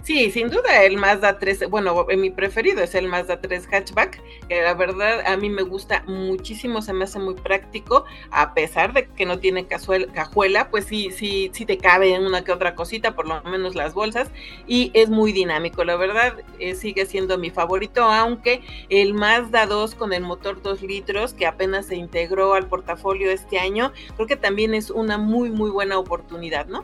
Sí, 0.04 0.32
sin 0.32 0.50
duda 0.50 0.84
el 0.84 0.98
Mazda 0.98 1.40
3, 1.40 1.70
bueno, 1.70 2.06
mi 2.18 2.30
preferido 2.30 2.84
es 2.84 2.94
el 2.94 3.08
Mazda 3.08 3.40
3 3.40 3.70
hatchback, 3.72 4.22
que 4.50 4.62
la 4.62 4.74
verdad 4.74 5.22
a 5.26 5.38
mí 5.38 5.50
me 5.50 5.62
gusta 5.62 6.04
muchísimo, 6.06 6.82
se 6.82 6.92
me 6.92 7.06
hace 7.06 7.20
muy 7.20 7.36
práctico, 7.36 8.04
a 8.30 8.54
pesar 8.54 8.92
de 8.92 9.08
que 9.08 9.26
no 9.26 9.40
tiene 9.40 9.66
cajuela, 9.66 10.70
pues 10.70 10.84
sí, 10.88 11.10
sí, 11.12 11.52
sí 11.54 11.66
te 11.66 11.78
cabe 11.78 12.14
en 12.14 12.26
una 12.26 12.44
que 12.44 12.52
otra 12.52 12.76
cosita, 12.76 13.16
por 13.16 13.30
lo 13.30 13.42
menos 13.44 13.76
las 13.76 13.94
bolsas, 13.94 14.30
y 14.68 14.92
es 14.94 15.10
muy 15.10 15.32
dinámico, 15.32 15.86
la 15.86 15.96
verdad 15.96 16.34
eh, 16.60 16.76
sigue 16.76 17.06
siendo 17.06 17.38
mi 17.38 17.50
favorito, 17.50 18.04
aunque 18.04 18.62
el 18.90 19.14
Mazda 19.14 19.68
2 19.68 19.96
con 19.96 20.12
el 20.12 20.24
motor 20.24 20.62
2 20.62 20.82
litros, 20.82 21.34
que 21.34 21.48
apenas 21.48 21.86
se 21.86 21.96
integró 21.96 22.56
al 22.56 22.68
portafolio 22.68 23.32
este 23.32 23.58
año, 23.58 23.94
creo 24.16 24.28
que 24.28 24.36
también 24.36 24.74
es 24.74 24.90
una 24.90 25.18
muy, 25.18 25.50
muy 25.50 25.72
buena 25.72 25.98
oportunidad, 25.98 26.66
¿no? 26.66 26.84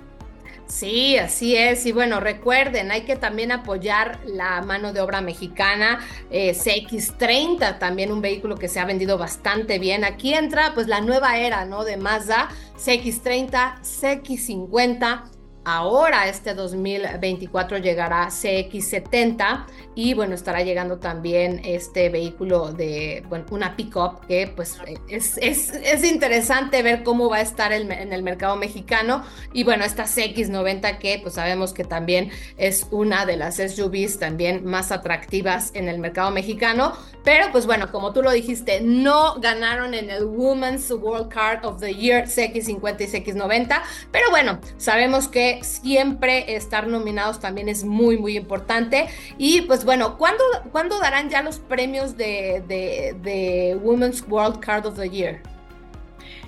Sí, 0.69 1.17
así 1.17 1.55
es. 1.57 1.85
Y 1.87 1.91
bueno, 1.91 2.19
recuerden, 2.19 2.91
hay 2.91 3.01
que 3.01 3.15
también 3.15 3.51
apoyar 3.51 4.19
la 4.25 4.61
mano 4.61 4.93
de 4.93 5.01
obra 5.01 5.19
mexicana. 5.19 5.99
Eh, 6.29 6.51
CX30, 6.53 7.79
también 7.79 8.11
un 8.11 8.21
vehículo 8.21 8.55
que 8.55 8.67
se 8.67 8.79
ha 8.79 8.85
vendido 8.85 9.17
bastante 9.17 9.79
bien. 9.79 10.05
Aquí 10.05 10.33
entra 10.33 10.73
pues 10.75 10.87
la 10.87 11.01
nueva 11.01 11.39
era, 11.39 11.65
¿no? 11.65 11.83
De 11.83 11.97
Mazda, 11.97 12.49
CX30, 12.77 13.81
CX50 13.81 15.38
Ahora 15.71 16.27
este 16.27 16.55
2024 16.55 17.77
llegará 17.77 18.29
CX70 18.29 19.65
y 19.93 20.15
bueno, 20.15 20.33
estará 20.33 20.63
llegando 20.63 20.97
también 20.97 21.61
este 21.63 22.09
vehículo 22.09 22.73
de, 22.73 23.23
una 23.51 23.75
pickup 23.75 24.25
que 24.25 24.51
pues 24.55 24.79
es, 25.09 25.37
es, 25.37 26.03
interesante 26.03 26.81
ver 26.81 27.03
cómo 27.03 27.29
va 27.29 27.37
a 27.37 27.41
estar 27.41 27.71
en 27.71 27.91
el 27.91 28.23
mercado 28.23 28.55
mexicano. 28.55 29.23
Y 29.53 29.63
bueno, 29.63 29.85
esta 29.85 30.05
CX90 30.05 30.97
que 30.97 31.19
pues 31.21 31.35
sabemos 31.35 31.73
que 31.73 31.83
también 31.83 32.31
es 32.57 32.87
una 32.89 33.27
de 33.27 33.37
las 33.37 33.57
SUVs 33.57 34.17
también 34.17 34.65
más 34.65 34.91
atractivas 34.91 35.69
en 35.75 35.87
el 35.87 35.99
mercado 35.99 36.31
mexicano, 36.31 36.93
pero 37.23 37.51
pues 37.51 37.67
bueno, 37.67 37.91
como 37.91 38.11
tú 38.11 38.23
lo 38.23 38.31
dijiste, 38.31 38.81
no 38.81 39.35
ganaron 39.39 39.93
en 39.93 40.09
el 40.09 40.23
Women's 40.23 40.89
World 40.89 41.29
Card 41.29 41.63
of 41.63 41.79
the 41.79 41.93
Year 41.93 42.25
CX50 42.25 43.01
y 43.01 43.05
CX90, 43.05 43.81
pero 44.11 44.31
bueno, 44.31 44.59
sabemos 44.77 45.27
que 45.27 45.58
siempre 45.63 46.55
estar 46.55 46.87
nominados 46.87 47.39
también 47.39 47.69
es 47.69 47.83
muy, 47.83 48.17
muy 48.17 48.37
importante. 48.37 49.07
Y 49.37 49.61
pues 49.61 49.85
bueno, 49.85 50.17
¿cuándo, 50.17 50.43
¿cuándo 50.71 50.99
darán 50.99 51.29
ya 51.29 51.41
los 51.41 51.59
premios 51.59 52.17
de, 52.17 52.63
de, 52.67 53.77
Women's 53.81 54.23
World 54.27 54.59
Card 54.59 54.85
of 54.85 54.97
the 54.97 55.09
Year? 55.09 55.41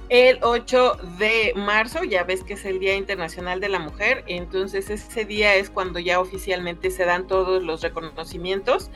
el 0.09 0.39
8 0.41 0.97
de 1.19 1.53
marzo, 1.55 2.03
ya 2.03 2.25
ves 2.25 2.43
que 2.43 2.55
es 2.55 2.65
el 2.65 2.79
Día 2.79 2.97
Internacional 2.97 3.61
de 3.61 3.69
la 3.69 3.79
Mujer, 3.79 4.25
entonces 4.27 4.89
ese 4.89 5.23
día 5.23 5.55
es 5.55 5.69
cuando 5.69 5.99
ya 5.99 6.19
oficialmente 6.19 6.91
se 6.91 7.05
dan 7.05 7.27
todos 7.27 7.63
los 7.63 7.81
reconocimientos. 7.81 8.91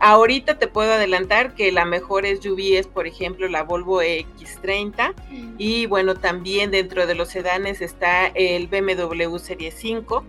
Ahorita 0.00 0.58
te 0.58 0.68
puedo 0.68 0.92
adelantar 0.92 1.54
que 1.54 1.72
la 1.72 1.84
mejor 1.84 2.24
SUV 2.24 2.76
es, 2.76 2.86
por 2.86 3.08
ejemplo, 3.08 3.48
la 3.48 3.64
Volvo 3.64 4.00
X30 4.00 5.14
mm. 5.28 5.54
y 5.58 5.86
bueno, 5.86 6.14
también 6.14 6.70
dentro 6.70 7.06
de 7.06 7.16
los 7.16 7.28
sedanes 7.28 7.80
está 7.80 8.28
el 8.28 8.68
BMW 8.68 9.36
Serie 9.38 9.72
5. 9.72 10.24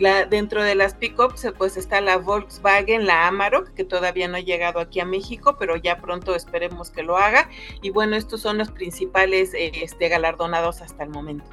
La, 0.00 0.24
dentro 0.24 0.64
de 0.64 0.74
las 0.74 0.94
pickups 0.94 1.46
pues 1.58 1.76
está 1.76 2.00
la 2.00 2.16
Volkswagen, 2.16 3.06
la 3.06 3.28
Amarok, 3.28 3.74
que 3.74 3.84
todavía 3.84 4.26
no 4.26 4.38
ha 4.38 4.40
llegado 4.40 4.80
aquí 4.80 4.98
a 5.00 5.04
México, 5.04 5.56
pero 5.58 5.76
ya 5.76 5.98
pronto 5.98 6.34
esperemos 6.34 6.90
que 6.90 7.04
lo 7.04 7.16
haga. 7.16 7.48
Y 7.80 7.90
bueno, 7.90 8.16
estos 8.16 8.40
son 8.40 8.58
los 8.58 8.70
principales 8.70 9.52
este, 9.54 10.08
galardonados 10.08 10.80
hasta 10.80 11.04
el 11.04 11.10
momento. 11.10 11.44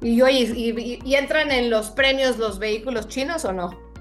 Y 0.00 0.22
oye, 0.22 1.00
y 1.04 1.14
entran 1.14 1.50
en 1.50 1.68
los 1.68 1.90
premios 1.90 2.38
los 2.38 2.58
vehículos 2.58 3.08
chinos 3.08 3.44
o 3.44 3.52
no? 3.52 3.91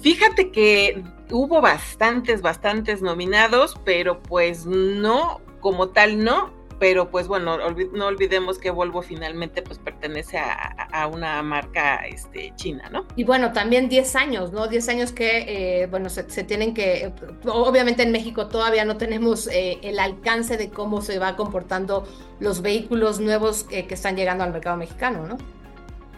Fíjate 0.00 0.50
que 0.50 1.02
hubo 1.30 1.60
bastantes, 1.60 2.42
bastantes 2.42 3.02
nominados, 3.02 3.76
pero 3.84 4.22
pues 4.22 4.66
no, 4.66 5.40
como 5.60 5.90
tal 5.90 6.24
no, 6.24 6.50
pero 6.80 7.10
pues 7.10 7.28
bueno, 7.28 7.58
no 7.58 8.06
olvidemos 8.06 8.58
que 8.58 8.70
Volvo 8.70 9.02
finalmente 9.02 9.60
pues 9.60 9.78
pertenece 9.78 10.38
a, 10.38 11.06
una 11.06 11.42
marca 11.42 12.06
este, 12.06 12.54
china, 12.56 12.88
¿no? 12.90 13.06
Y 13.16 13.24
bueno, 13.24 13.52
también 13.52 13.90
10 13.90 14.16
años, 14.16 14.52
¿no? 14.52 14.66
10 14.66 14.88
años 14.88 15.12
que, 15.12 15.82
eh, 15.82 15.86
bueno, 15.88 16.08
se, 16.08 16.24
tienen 16.44 16.72
que, 16.72 17.12
obviamente 17.44 18.02
en 18.02 18.12
México 18.12 18.48
todavía 18.48 18.86
no 18.86 18.96
tenemos 18.96 19.46
eh, 19.48 19.78
el 19.82 19.98
alcance 20.00 20.56
de 20.56 20.70
cómo 20.70 21.02
se 21.02 21.18
va 21.18 21.36
comportando 21.36 22.08
los 22.40 22.62
vehículos 22.62 23.20
nuevos 23.20 23.64
que 23.64 23.86
están 23.90 24.16
llegando 24.16 24.42
al 24.44 24.52
mercado 24.52 24.78
mexicano, 24.78 25.26
¿no? 25.26 25.36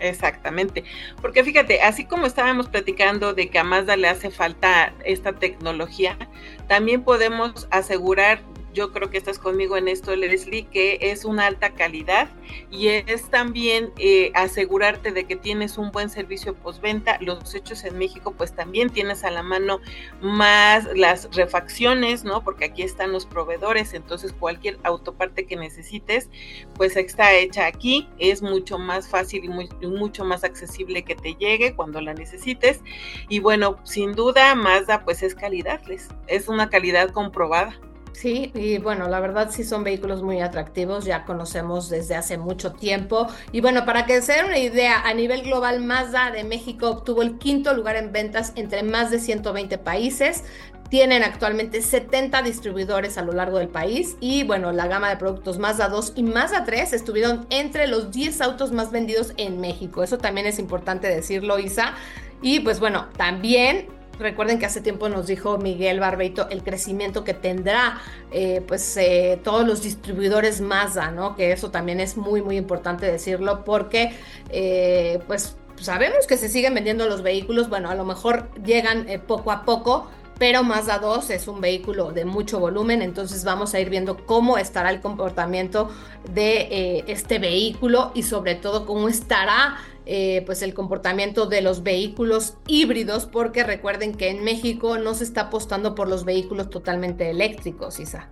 Exactamente, 0.02 0.82
porque 1.20 1.44
fíjate, 1.44 1.80
así 1.80 2.04
como 2.04 2.26
estábamos 2.26 2.68
platicando 2.68 3.34
de 3.34 3.48
que 3.48 3.58
a 3.60 3.64
Mazda 3.64 3.96
le 3.96 4.08
hace 4.08 4.32
falta 4.32 4.92
esta 5.04 5.32
tecnología, 5.32 6.18
también 6.66 7.04
podemos 7.04 7.68
asegurar 7.70 8.40
yo 8.72 8.92
creo 8.92 9.10
que 9.10 9.18
estás 9.18 9.38
conmigo 9.38 9.76
en 9.76 9.88
esto, 9.88 10.14
Leslie, 10.16 10.66
que 10.66 10.98
es 11.00 11.24
una 11.24 11.46
alta 11.46 11.70
calidad 11.70 12.28
y 12.70 12.88
es 12.88 13.30
también 13.30 13.92
eh, 13.98 14.30
asegurarte 14.34 15.12
de 15.12 15.24
que 15.24 15.36
tienes 15.36 15.78
un 15.78 15.90
buen 15.90 16.10
servicio 16.10 16.54
postventa. 16.54 17.18
Los 17.20 17.54
hechos 17.54 17.84
en 17.84 17.98
México, 17.98 18.34
pues 18.36 18.54
también 18.54 18.90
tienes 18.90 19.24
a 19.24 19.30
la 19.30 19.42
mano 19.42 19.80
más 20.20 20.86
las 20.96 21.34
refacciones, 21.34 22.24
¿no? 22.24 22.42
Porque 22.42 22.66
aquí 22.66 22.82
están 22.82 23.12
los 23.12 23.26
proveedores, 23.26 23.94
entonces 23.94 24.32
cualquier 24.32 24.78
autoparte 24.84 25.46
que 25.46 25.56
necesites, 25.56 26.28
pues 26.74 26.96
está 26.96 27.34
hecha 27.34 27.66
aquí. 27.66 28.08
Es 28.18 28.42
mucho 28.42 28.78
más 28.78 29.08
fácil 29.08 29.44
y 29.44 29.86
mucho 29.86 30.24
más 30.24 30.44
accesible 30.44 31.02
que 31.02 31.14
te 31.14 31.34
llegue 31.34 31.74
cuando 31.74 32.00
la 32.00 32.14
necesites. 32.14 32.80
Y 33.28 33.40
bueno, 33.40 33.76
sin 33.84 34.12
duda, 34.12 34.54
Mazda, 34.54 35.04
pues 35.04 35.22
es 35.22 35.34
calidad, 35.34 35.80
es 36.26 36.48
una 36.48 36.70
calidad 36.70 37.10
comprobada. 37.10 37.78
Sí, 38.12 38.52
y 38.54 38.78
bueno, 38.78 39.08
la 39.08 39.20
verdad 39.20 39.50
sí 39.50 39.64
son 39.64 39.84
vehículos 39.84 40.22
muy 40.22 40.40
atractivos, 40.40 41.04
ya 41.04 41.24
conocemos 41.24 41.88
desde 41.88 42.14
hace 42.14 42.38
mucho 42.38 42.72
tiempo. 42.72 43.26
Y 43.52 43.60
bueno, 43.60 43.84
para 43.84 44.06
que 44.06 44.20
se 44.22 44.34
den 44.34 44.46
una 44.46 44.58
idea, 44.58 45.00
a 45.00 45.14
nivel 45.14 45.42
global, 45.42 45.80
Mazda 45.80 46.30
de 46.30 46.44
México 46.44 46.90
obtuvo 46.90 47.22
el 47.22 47.38
quinto 47.38 47.74
lugar 47.74 47.96
en 47.96 48.12
ventas 48.12 48.52
entre 48.54 48.82
más 48.82 49.10
de 49.10 49.18
120 49.18 49.78
países. 49.78 50.44
Tienen 50.90 51.22
actualmente 51.22 51.80
70 51.80 52.42
distribuidores 52.42 53.16
a 53.16 53.22
lo 53.22 53.32
largo 53.32 53.58
del 53.58 53.68
país 53.68 54.16
y 54.20 54.44
bueno, 54.44 54.72
la 54.72 54.86
gama 54.86 55.08
de 55.08 55.16
productos 55.16 55.58
Mazda 55.58 55.88
2 55.88 56.12
y 56.16 56.22
Mazda 56.22 56.64
3 56.64 56.92
estuvieron 56.92 57.46
entre 57.48 57.86
los 57.86 58.10
10 58.12 58.42
autos 58.42 58.72
más 58.72 58.90
vendidos 58.90 59.32
en 59.38 59.58
México. 59.58 60.02
Eso 60.02 60.18
también 60.18 60.46
es 60.46 60.58
importante 60.58 61.08
decirlo, 61.08 61.58
Isa. 61.58 61.94
Y 62.42 62.60
pues 62.60 62.78
bueno, 62.78 63.06
también 63.16 63.88
Recuerden 64.22 64.60
que 64.60 64.66
hace 64.66 64.80
tiempo 64.80 65.08
nos 65.08 65.26
dijo 65.26 65.58
Miguel 65.58 65.98
Barbeito 65.98 66.48
el 66.48 66.62
crecimiento 66.62 67.24
que 67.24 67.34
tendrá 67.34 68.00
eh, 68.30 68.62
pues 68.66 68.96
eh, 68.96 69.40
todos 69.42 69.66
los 69.66 69.82
distribuidores 69.82 70.60
Mazda, 70.60 71.10
¿no? 71.10 71.34
Que 71.34 71.50
eso 71.50 71.72
también 71.72 71.98
es 71.98 72.16
muy 72.16 72.40
muy 72.40 72.56
importante 72.56 73.04
decirlo 73.10 73.64
porque 73.64 74.14
eh, 74.50 75.18
pues 75.26 75.56
sabemos 75.74 76.28
que 76.28 76.36
se 76.36 76.48
siguen 76.48 76.72
vendiendo 76.74 77.08
los 77.08 77.22
vehículos, 77.22 77.68
bueno, 77.68 77.90
a 77.90 77.96
lo 77.96 78.04
mejor 78.04 78.48
llegan 78.62 79.06
poco 79.26 79.50
a 79.50 79.64
poco, 79.64 80.08
pero 80.42 80.64
Mazda 80.64 80.98
2 80.98 81.30
es 81.30 81.46
un 81.46 81.60
vehículo 81.60 82.10
de 82.10 82.24
mucho 82.24 82.58
volumen, 82.58 83.00
entonces 83.00 83.44
vamos 83.44 83.74
a 83.74 83.78
ir 83.78 83.88
viendo 83.88 84.26
cómo 84.26 84.58
estará 84.58 84.90
el 84.90 85.00
comportamiento 85.00 85.88
de 86.34 87.04
este 87.06 87.38
vehículo 87.38 88.10
y 88.16 88.24
sobre 88.24 88.56
todo 88.56 88.84
cómo 88.84 89.08
estará 89.08 89.76
eh, 90.04 90.42
pues 90.44 90.62
el 90.62 90.74
comportamiento 90.74 91.46
de 91.46 91.62
los 91.62 91.84
vehículos 91.84 92.54
híbridos, 92.66 93.26
porque 93.26 93.62
recuerden 93.62 94.16
que 94.16 94.30
en 94.30 94.42
México 94.42 94.98
no 94.98 95.14
se 95.14 95.22
está 95.22 95.42
apostando 95.42 95.94
por 95.94 96.08
los 96.08 96.24
vehículos 96.24 96.70
totalmente 96.70 97.30
eléctricos, 97.30 98.00
Isa. 98.00 98.28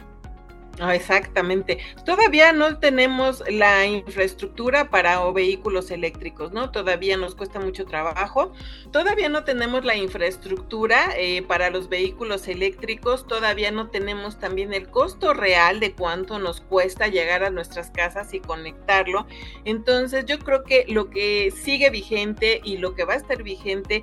Ah, 0.83 0.95
exactamente. 0.95 1.79
Todavía 2.07 2.53
no 2.53 2.79
tenemos 2.79 3.45
la 3.51 3.85
infraestructura 3.85 4.89
para 4.89 5.31
vehículos 5.31 5.91
eléctricos, 5.91 6.53
¿no? 6.53 6.71
Todavía 6.71 7.19
nos 7.19 7.35
cuesta 7.35 7.61
mucho 7.61 7.85
trabajo. 7.85 8.55
Todavía 8.91 9.29
no 9.29 9.45
tenemos 9.45 9.85
la 9.85 9.95
infraestructura 9.95 11.11
eh, 11.19 11.43
para 11.43 11.69
los 11.69 11.91
vehículos 11.91 12.49
eléctricos. 12.49 13.27
Todavía 13.27 13.71
no 13.71 13.91
tenemos 13.91 14.39
también 14.39 14.73
el 14.73 14.89
costo 14.89 15.35
real 15.35 15.81
de 15.81 15.93
cuánto 15.93 16.39
nos 16.39 16.63
cuesta 16.63 17.09
llegar 17.09 17.45
a 17.45 17.51
nuestras 17.51 17.91
casas 17.91 18.33
y 18.33 18.41
conectarlo. 18.41 19.27
Entonces 19.67 20.25
yo 20.25 20.39
creo 20.39 20.65
que 20.65 20.87
lo 20.89 21.11
que 21.11 21.51
sigue 21.51 21.91
vigente 21.91 22.63
y 22.65 22.79
lo 22.79 22.95
que 22.95 23.05
va 23.05 23.13
a 23.13 23.19
estar 23.19 23.43
vigente 23.43 24.03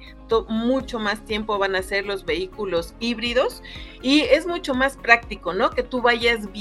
mucho 0.50 1.00
más 1.00 1.24
tiempo 1.26 1.58
van 1.58 1.76
a 1.76 1.82
ser 1.82 2.06
los 2.06 2.26
vehículos 2.26 2.94
híbridos 3.00 3.64
y 4.02 4.22
es 4.22 4.46
mucho 4.46 4.74
más 4.74 4.98
práctico, 4.98 5.54
¿no? 5.54 5.70
Que 5.72 5.84
tú 5.84 6.02
vayas 6.02 6.52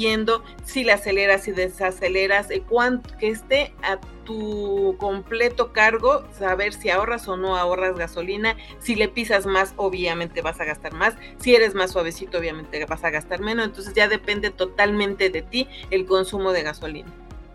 si 0.65 0.85
le 0.85 0.93
aceleras 0.93 1.49
y 1.49 1.53
desaceleras, 1.53 2.51
eh, 2.51 2.63
cuánto, 2.69 3.17
que 3.19 3.29
esté 3.29 3.73
a 3.83 3.99
tu 4.25 4.97
completo 4.99 5.73
cargo, 5.73 6.25
saber 6.33 6.73
si 6.73 6.91
ahorras 6.91 7.29
o 7.29 7.37
no 7.37 7.57
ahorras 7.57 7.97
gasolina, 7.97 8.57
si 8.79 8.95
le 8.95 9.09
pisas 9.09 9.47
más, 9.47 9.73
obviamente 9.77 10.43
vas 10.43 10.61
a 10.61 10.65
gastar 10.65 10.93
más, 10.95 11.15
si 11.39 11.55
eres 11.55 11.75
más 11.75 11.93
suavecito, 11.93 12.39
obviamente 12.39 12.85
vas 12.87 13.05
a 13.05 13.11
gastar 13.11 13.41
menos, 13.41 13.67
entonces 13.67 13.95
ya 13.95 14.09
depende 14.09 14.51
totalmente 14.51 15.31
de 15.31 15.43
ti 15.43 15.69
el 15.91 16.07
consumo 16.07 16.53
de 16.53 16.63
gasolina. 16.63 17.13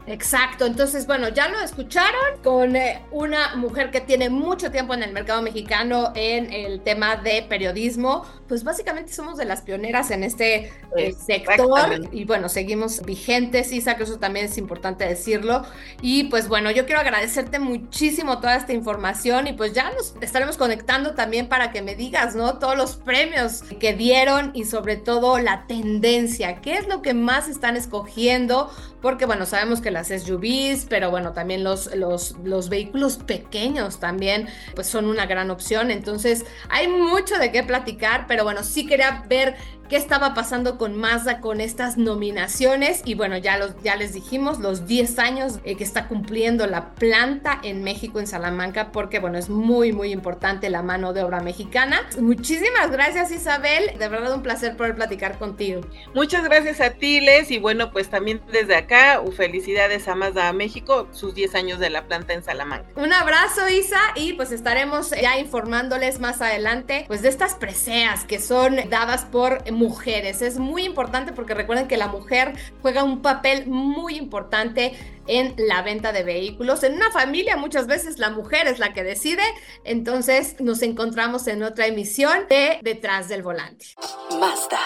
Exacto, 0.08 0.66
entonces 0.66 1.06
bueno, 1.06 1.30
ya 1.30 1.48
lo 1.48 1.60
escucharon 1.60 2.42
con 2.44 2.76
eh, 2.76 3.06
una 3.12 3.56
mujer 3.56 3.92
que 3.92 4.02
tiene 4.02 4.32
mucho 4.32 4.72
tiempo 4.72 4.96
en 4.96 5.04
el 5.04 5.14
mercado 5.14 5.44
mexicano 5.44 6.12
en 6.16 6.52
el 6.52 6.82
tema 6.82 7.18
de 7.18 7.44
periodismo, 7.44 8.26
pues 8.48 8.64
básicamente 8.64 9.14
somos 9.14 9.38
de 9.38 9.46
las 9.46 9.62
pioneras 9.62 10.10
en 10.10 10.24
este 10.24 10.74
eh, 10.98 11.14
sector 11.14 12.10
y 12.12 12.26
bueno, 12.26 12.50
seguimos 12.50 13.04
vigentes, 13.04 13.72
Isa, 13.72 13.96
que 13.96 14.04
eso 14.04 14.18
también 14.18 14.48
es 14.48 14.58
importante 14.58 15.06
decirlo. 15.06 15.64
Y 16.02 16.26
pues 16.26 16.48
bueno, 16.48 16.72
yo 16.72 16.88
quiero 16.88 17.02
agradecerte 17.02 17.60
muchísimo 17.60 18.40
toda 18.40 18.56
esta 18.56 18.74
información 18.74 19.46
y 19.46 19.54
pues 19.54 19.74
ya 19.74 19.92
nos 19.92 20.16
estaremos 20.20 20.58
conectando 20.58 21.14
también 21.14 21.48
para 21.48 21.72
que 21.72 21.84
me 21.84 21.94
digas, 21.94 22.34
¿no? 22.34 22.58
Todos 22.58 22.76
los 22.76 22.96
premios 22.96 23.62
que 23.80 23.94
dieron 23.94 24.50
y 24.56 24.66
sobre 24.66 24.98
todo 24.98 25.38
la 25.38 25.68
tendencia, 25.68 26.60
qué 26.60 26.74
es 26.74 26.88
lo 26.88 27.04
que 27.04 27.14
más 27.14 27.48
están 27.48 27.78
escogiendo, 27.78 28.72
porque 29.00 29.26
bueno, 29.26 29.46
sabemos 29.46 29.80
que 29.80 29.90
las 29.91 30.08
SUVs, 30.08 30.86
pero 30.89 31.12
bueno, 31.12 31.34
también 31.34 31.63
los, 31.63 31.93
los, 31.95 32.36
los 32.43 32.69
vehículos 32.69 33.17
pequeños 33.17 33.99
también 33.99 34.47
pues 34.75 34.88
son 34.88 35.06
una 35.06 35.25
gran 35.25 35.51
opción. 35.51 35.91
Entonces 35.91 36.45
hay 36.69 36.88
mucho 36.88 37.38
de 37.38 37.51
qué 37.51 37.63
platicar, 37.63 38.25
pero 38.27 38.43
bueno, 38.43 38.63
sí 38.63 38.86
quería 38.86 39.23
ver 39.27 39.56
qué 39.91 39.97
estaba 39.97 40.34
pasando 40.34 40.77
con 40.77 40.95
Mazda 40.95 41.41
con 41.41 41.60
estas 41.60 41.97
nominaciones 41.97 43.01
y 43.04 43.13
bueno, 43.13 43.38
ya, 43.38 43.58
los, 43.58 43.75
ya 43.84 43.97
les 43.97 44.13
dijimos 44.13 44.60
los 44.60 44.88
10 44.88 45.19
años 45.19 45.60
eh, 45.65 45.75
que 45.75 45.84
está 45.84 46.08
cumpliendo 46.08 46.65
la 46.65 46.91
planta 46.95 47.60
en 47.62 47.84
México, 47.84 48.21
en 48.21 48.25
Salamanca, 48.25 48.93
porque 48.93 49.19
bueno, 49.19 49.38
es 49.38 49.49
muy, 49.49 49.91
muy 49.91 50.13
importante 50.13 50.69
la 50.69 50.82
mano 50.82 51.12
de 51.12 51.23
obra 51.23 51.41
mexicana. 51.41 52.08
Muchísimas 52.17 52.89
gracias 52.89 53.32
Isabel, 53.32 53.91
de 53.99 54.08
verdad 54.08 54.34
un 54.34 54.43
placer 54.43 54.77
poder 54.77 54.95
platicar 54.95 55.38
contigo. 55.38 55.82
Muchas 56.13 56.45
gracias 56.45 56.80
a 56.80 56.91
ti 56.91 57.19
Les 57.19 57.51
y 57.51 57.60
bueno, 57.60 57.91
pues 57.91 58.10
también 58.10 58.39
desde 58.49 58.77
acá, 58.77 59.21
felicidades 59.36 60.08
a 60.08 60.15
Mazda 60.15 60.54
México, 60.54 61.10
sus 61.12 61.36
10 61.36 61.54
años 61.56 61.80
de 61.80 61.89
la 61.89 62.06
planta 62.08 62.32
en 62.32 62.45
Salamanca. 62.45 62.88
Un 62.95 63.12
abrazo 63.12 63.67
Isa 63.67 63.99
y 64.15 64.32
pues 64.34 64.54
estaremos 64.54 65.12
ya 65.21 65.38
informándoles 65.38 66.21
más 66.21 66.41
adelante 66.41 67.04
pues 67.10 67.21
de 67.21 67.27
estas 67.27 67.56
preseas 67.56 68.23
que 68.23 68.39
son 68.39 68.77
dadas 68.89 69.25
por 69.25 69.62
mujeres. 69.82 70.41
Es 70.41 70.60
muy 70.60 70.86
importante 70.86 71.34
porque 71.34 71.54
recuerden 71.54 71.88
que 71.88 71.98
la 71.98 72.08
mujer 72.08 72.54
juega 72.82 73.04
un 73.04 73.22
papel 73.22 73.67
muy 73.67 74.15
importante 74.15 74.98
en 75.28 75.56
la 75.58 75.82
venta 75.82 76.12
de 76.12 76.24
vehículos. 76.24 76.84
En 76.84 76.94
una 76.94 77.12
familia 77.12 77.58
muchas 77.58 77.88
veces 77.88 78.20
la 78.20 78.30
mujer 78.30 78.67
es 78.67 78.80
la 78.80 78.94
que 78.94 79.04
decide. 79.04 79.44
Entonces 79.84 80.60
nos 80.60 80.82
encontramos 80.82 81.48
en 81.48 81.63
otra 81.63 81.88
emisión 81.88 82.48
de 82.48 82.80
Detrás 82.82 83.28
del 83.28 83.41
Volante. 83.44 83.96
Mazda, 84.39 84.80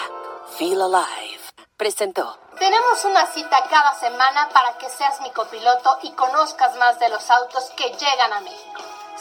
Feel 0.58 0.80
Alive, 0.80 1.40
presentó. 1.76 2.38
Tenemos 2.58 3.04
una 3.04 3.26
cita 3.26 3.64
cada 3.68 3.94
semana 3.94 4.48
para 4.52 4.78
que 4.78 4.88
seas 4.88 5.20
mi 5.20 5.30
copiloto 5.30 5.98
y 6.02 6.12
conozcas 6.12 6.74
más 6.76 6.98
de 6.98 7.10
los 7.10 7.30
autos 7.30 7.70
que 7.76 7.84
llegan 7.84 8.32
a 8.32 8.40
México. 8.40 8.95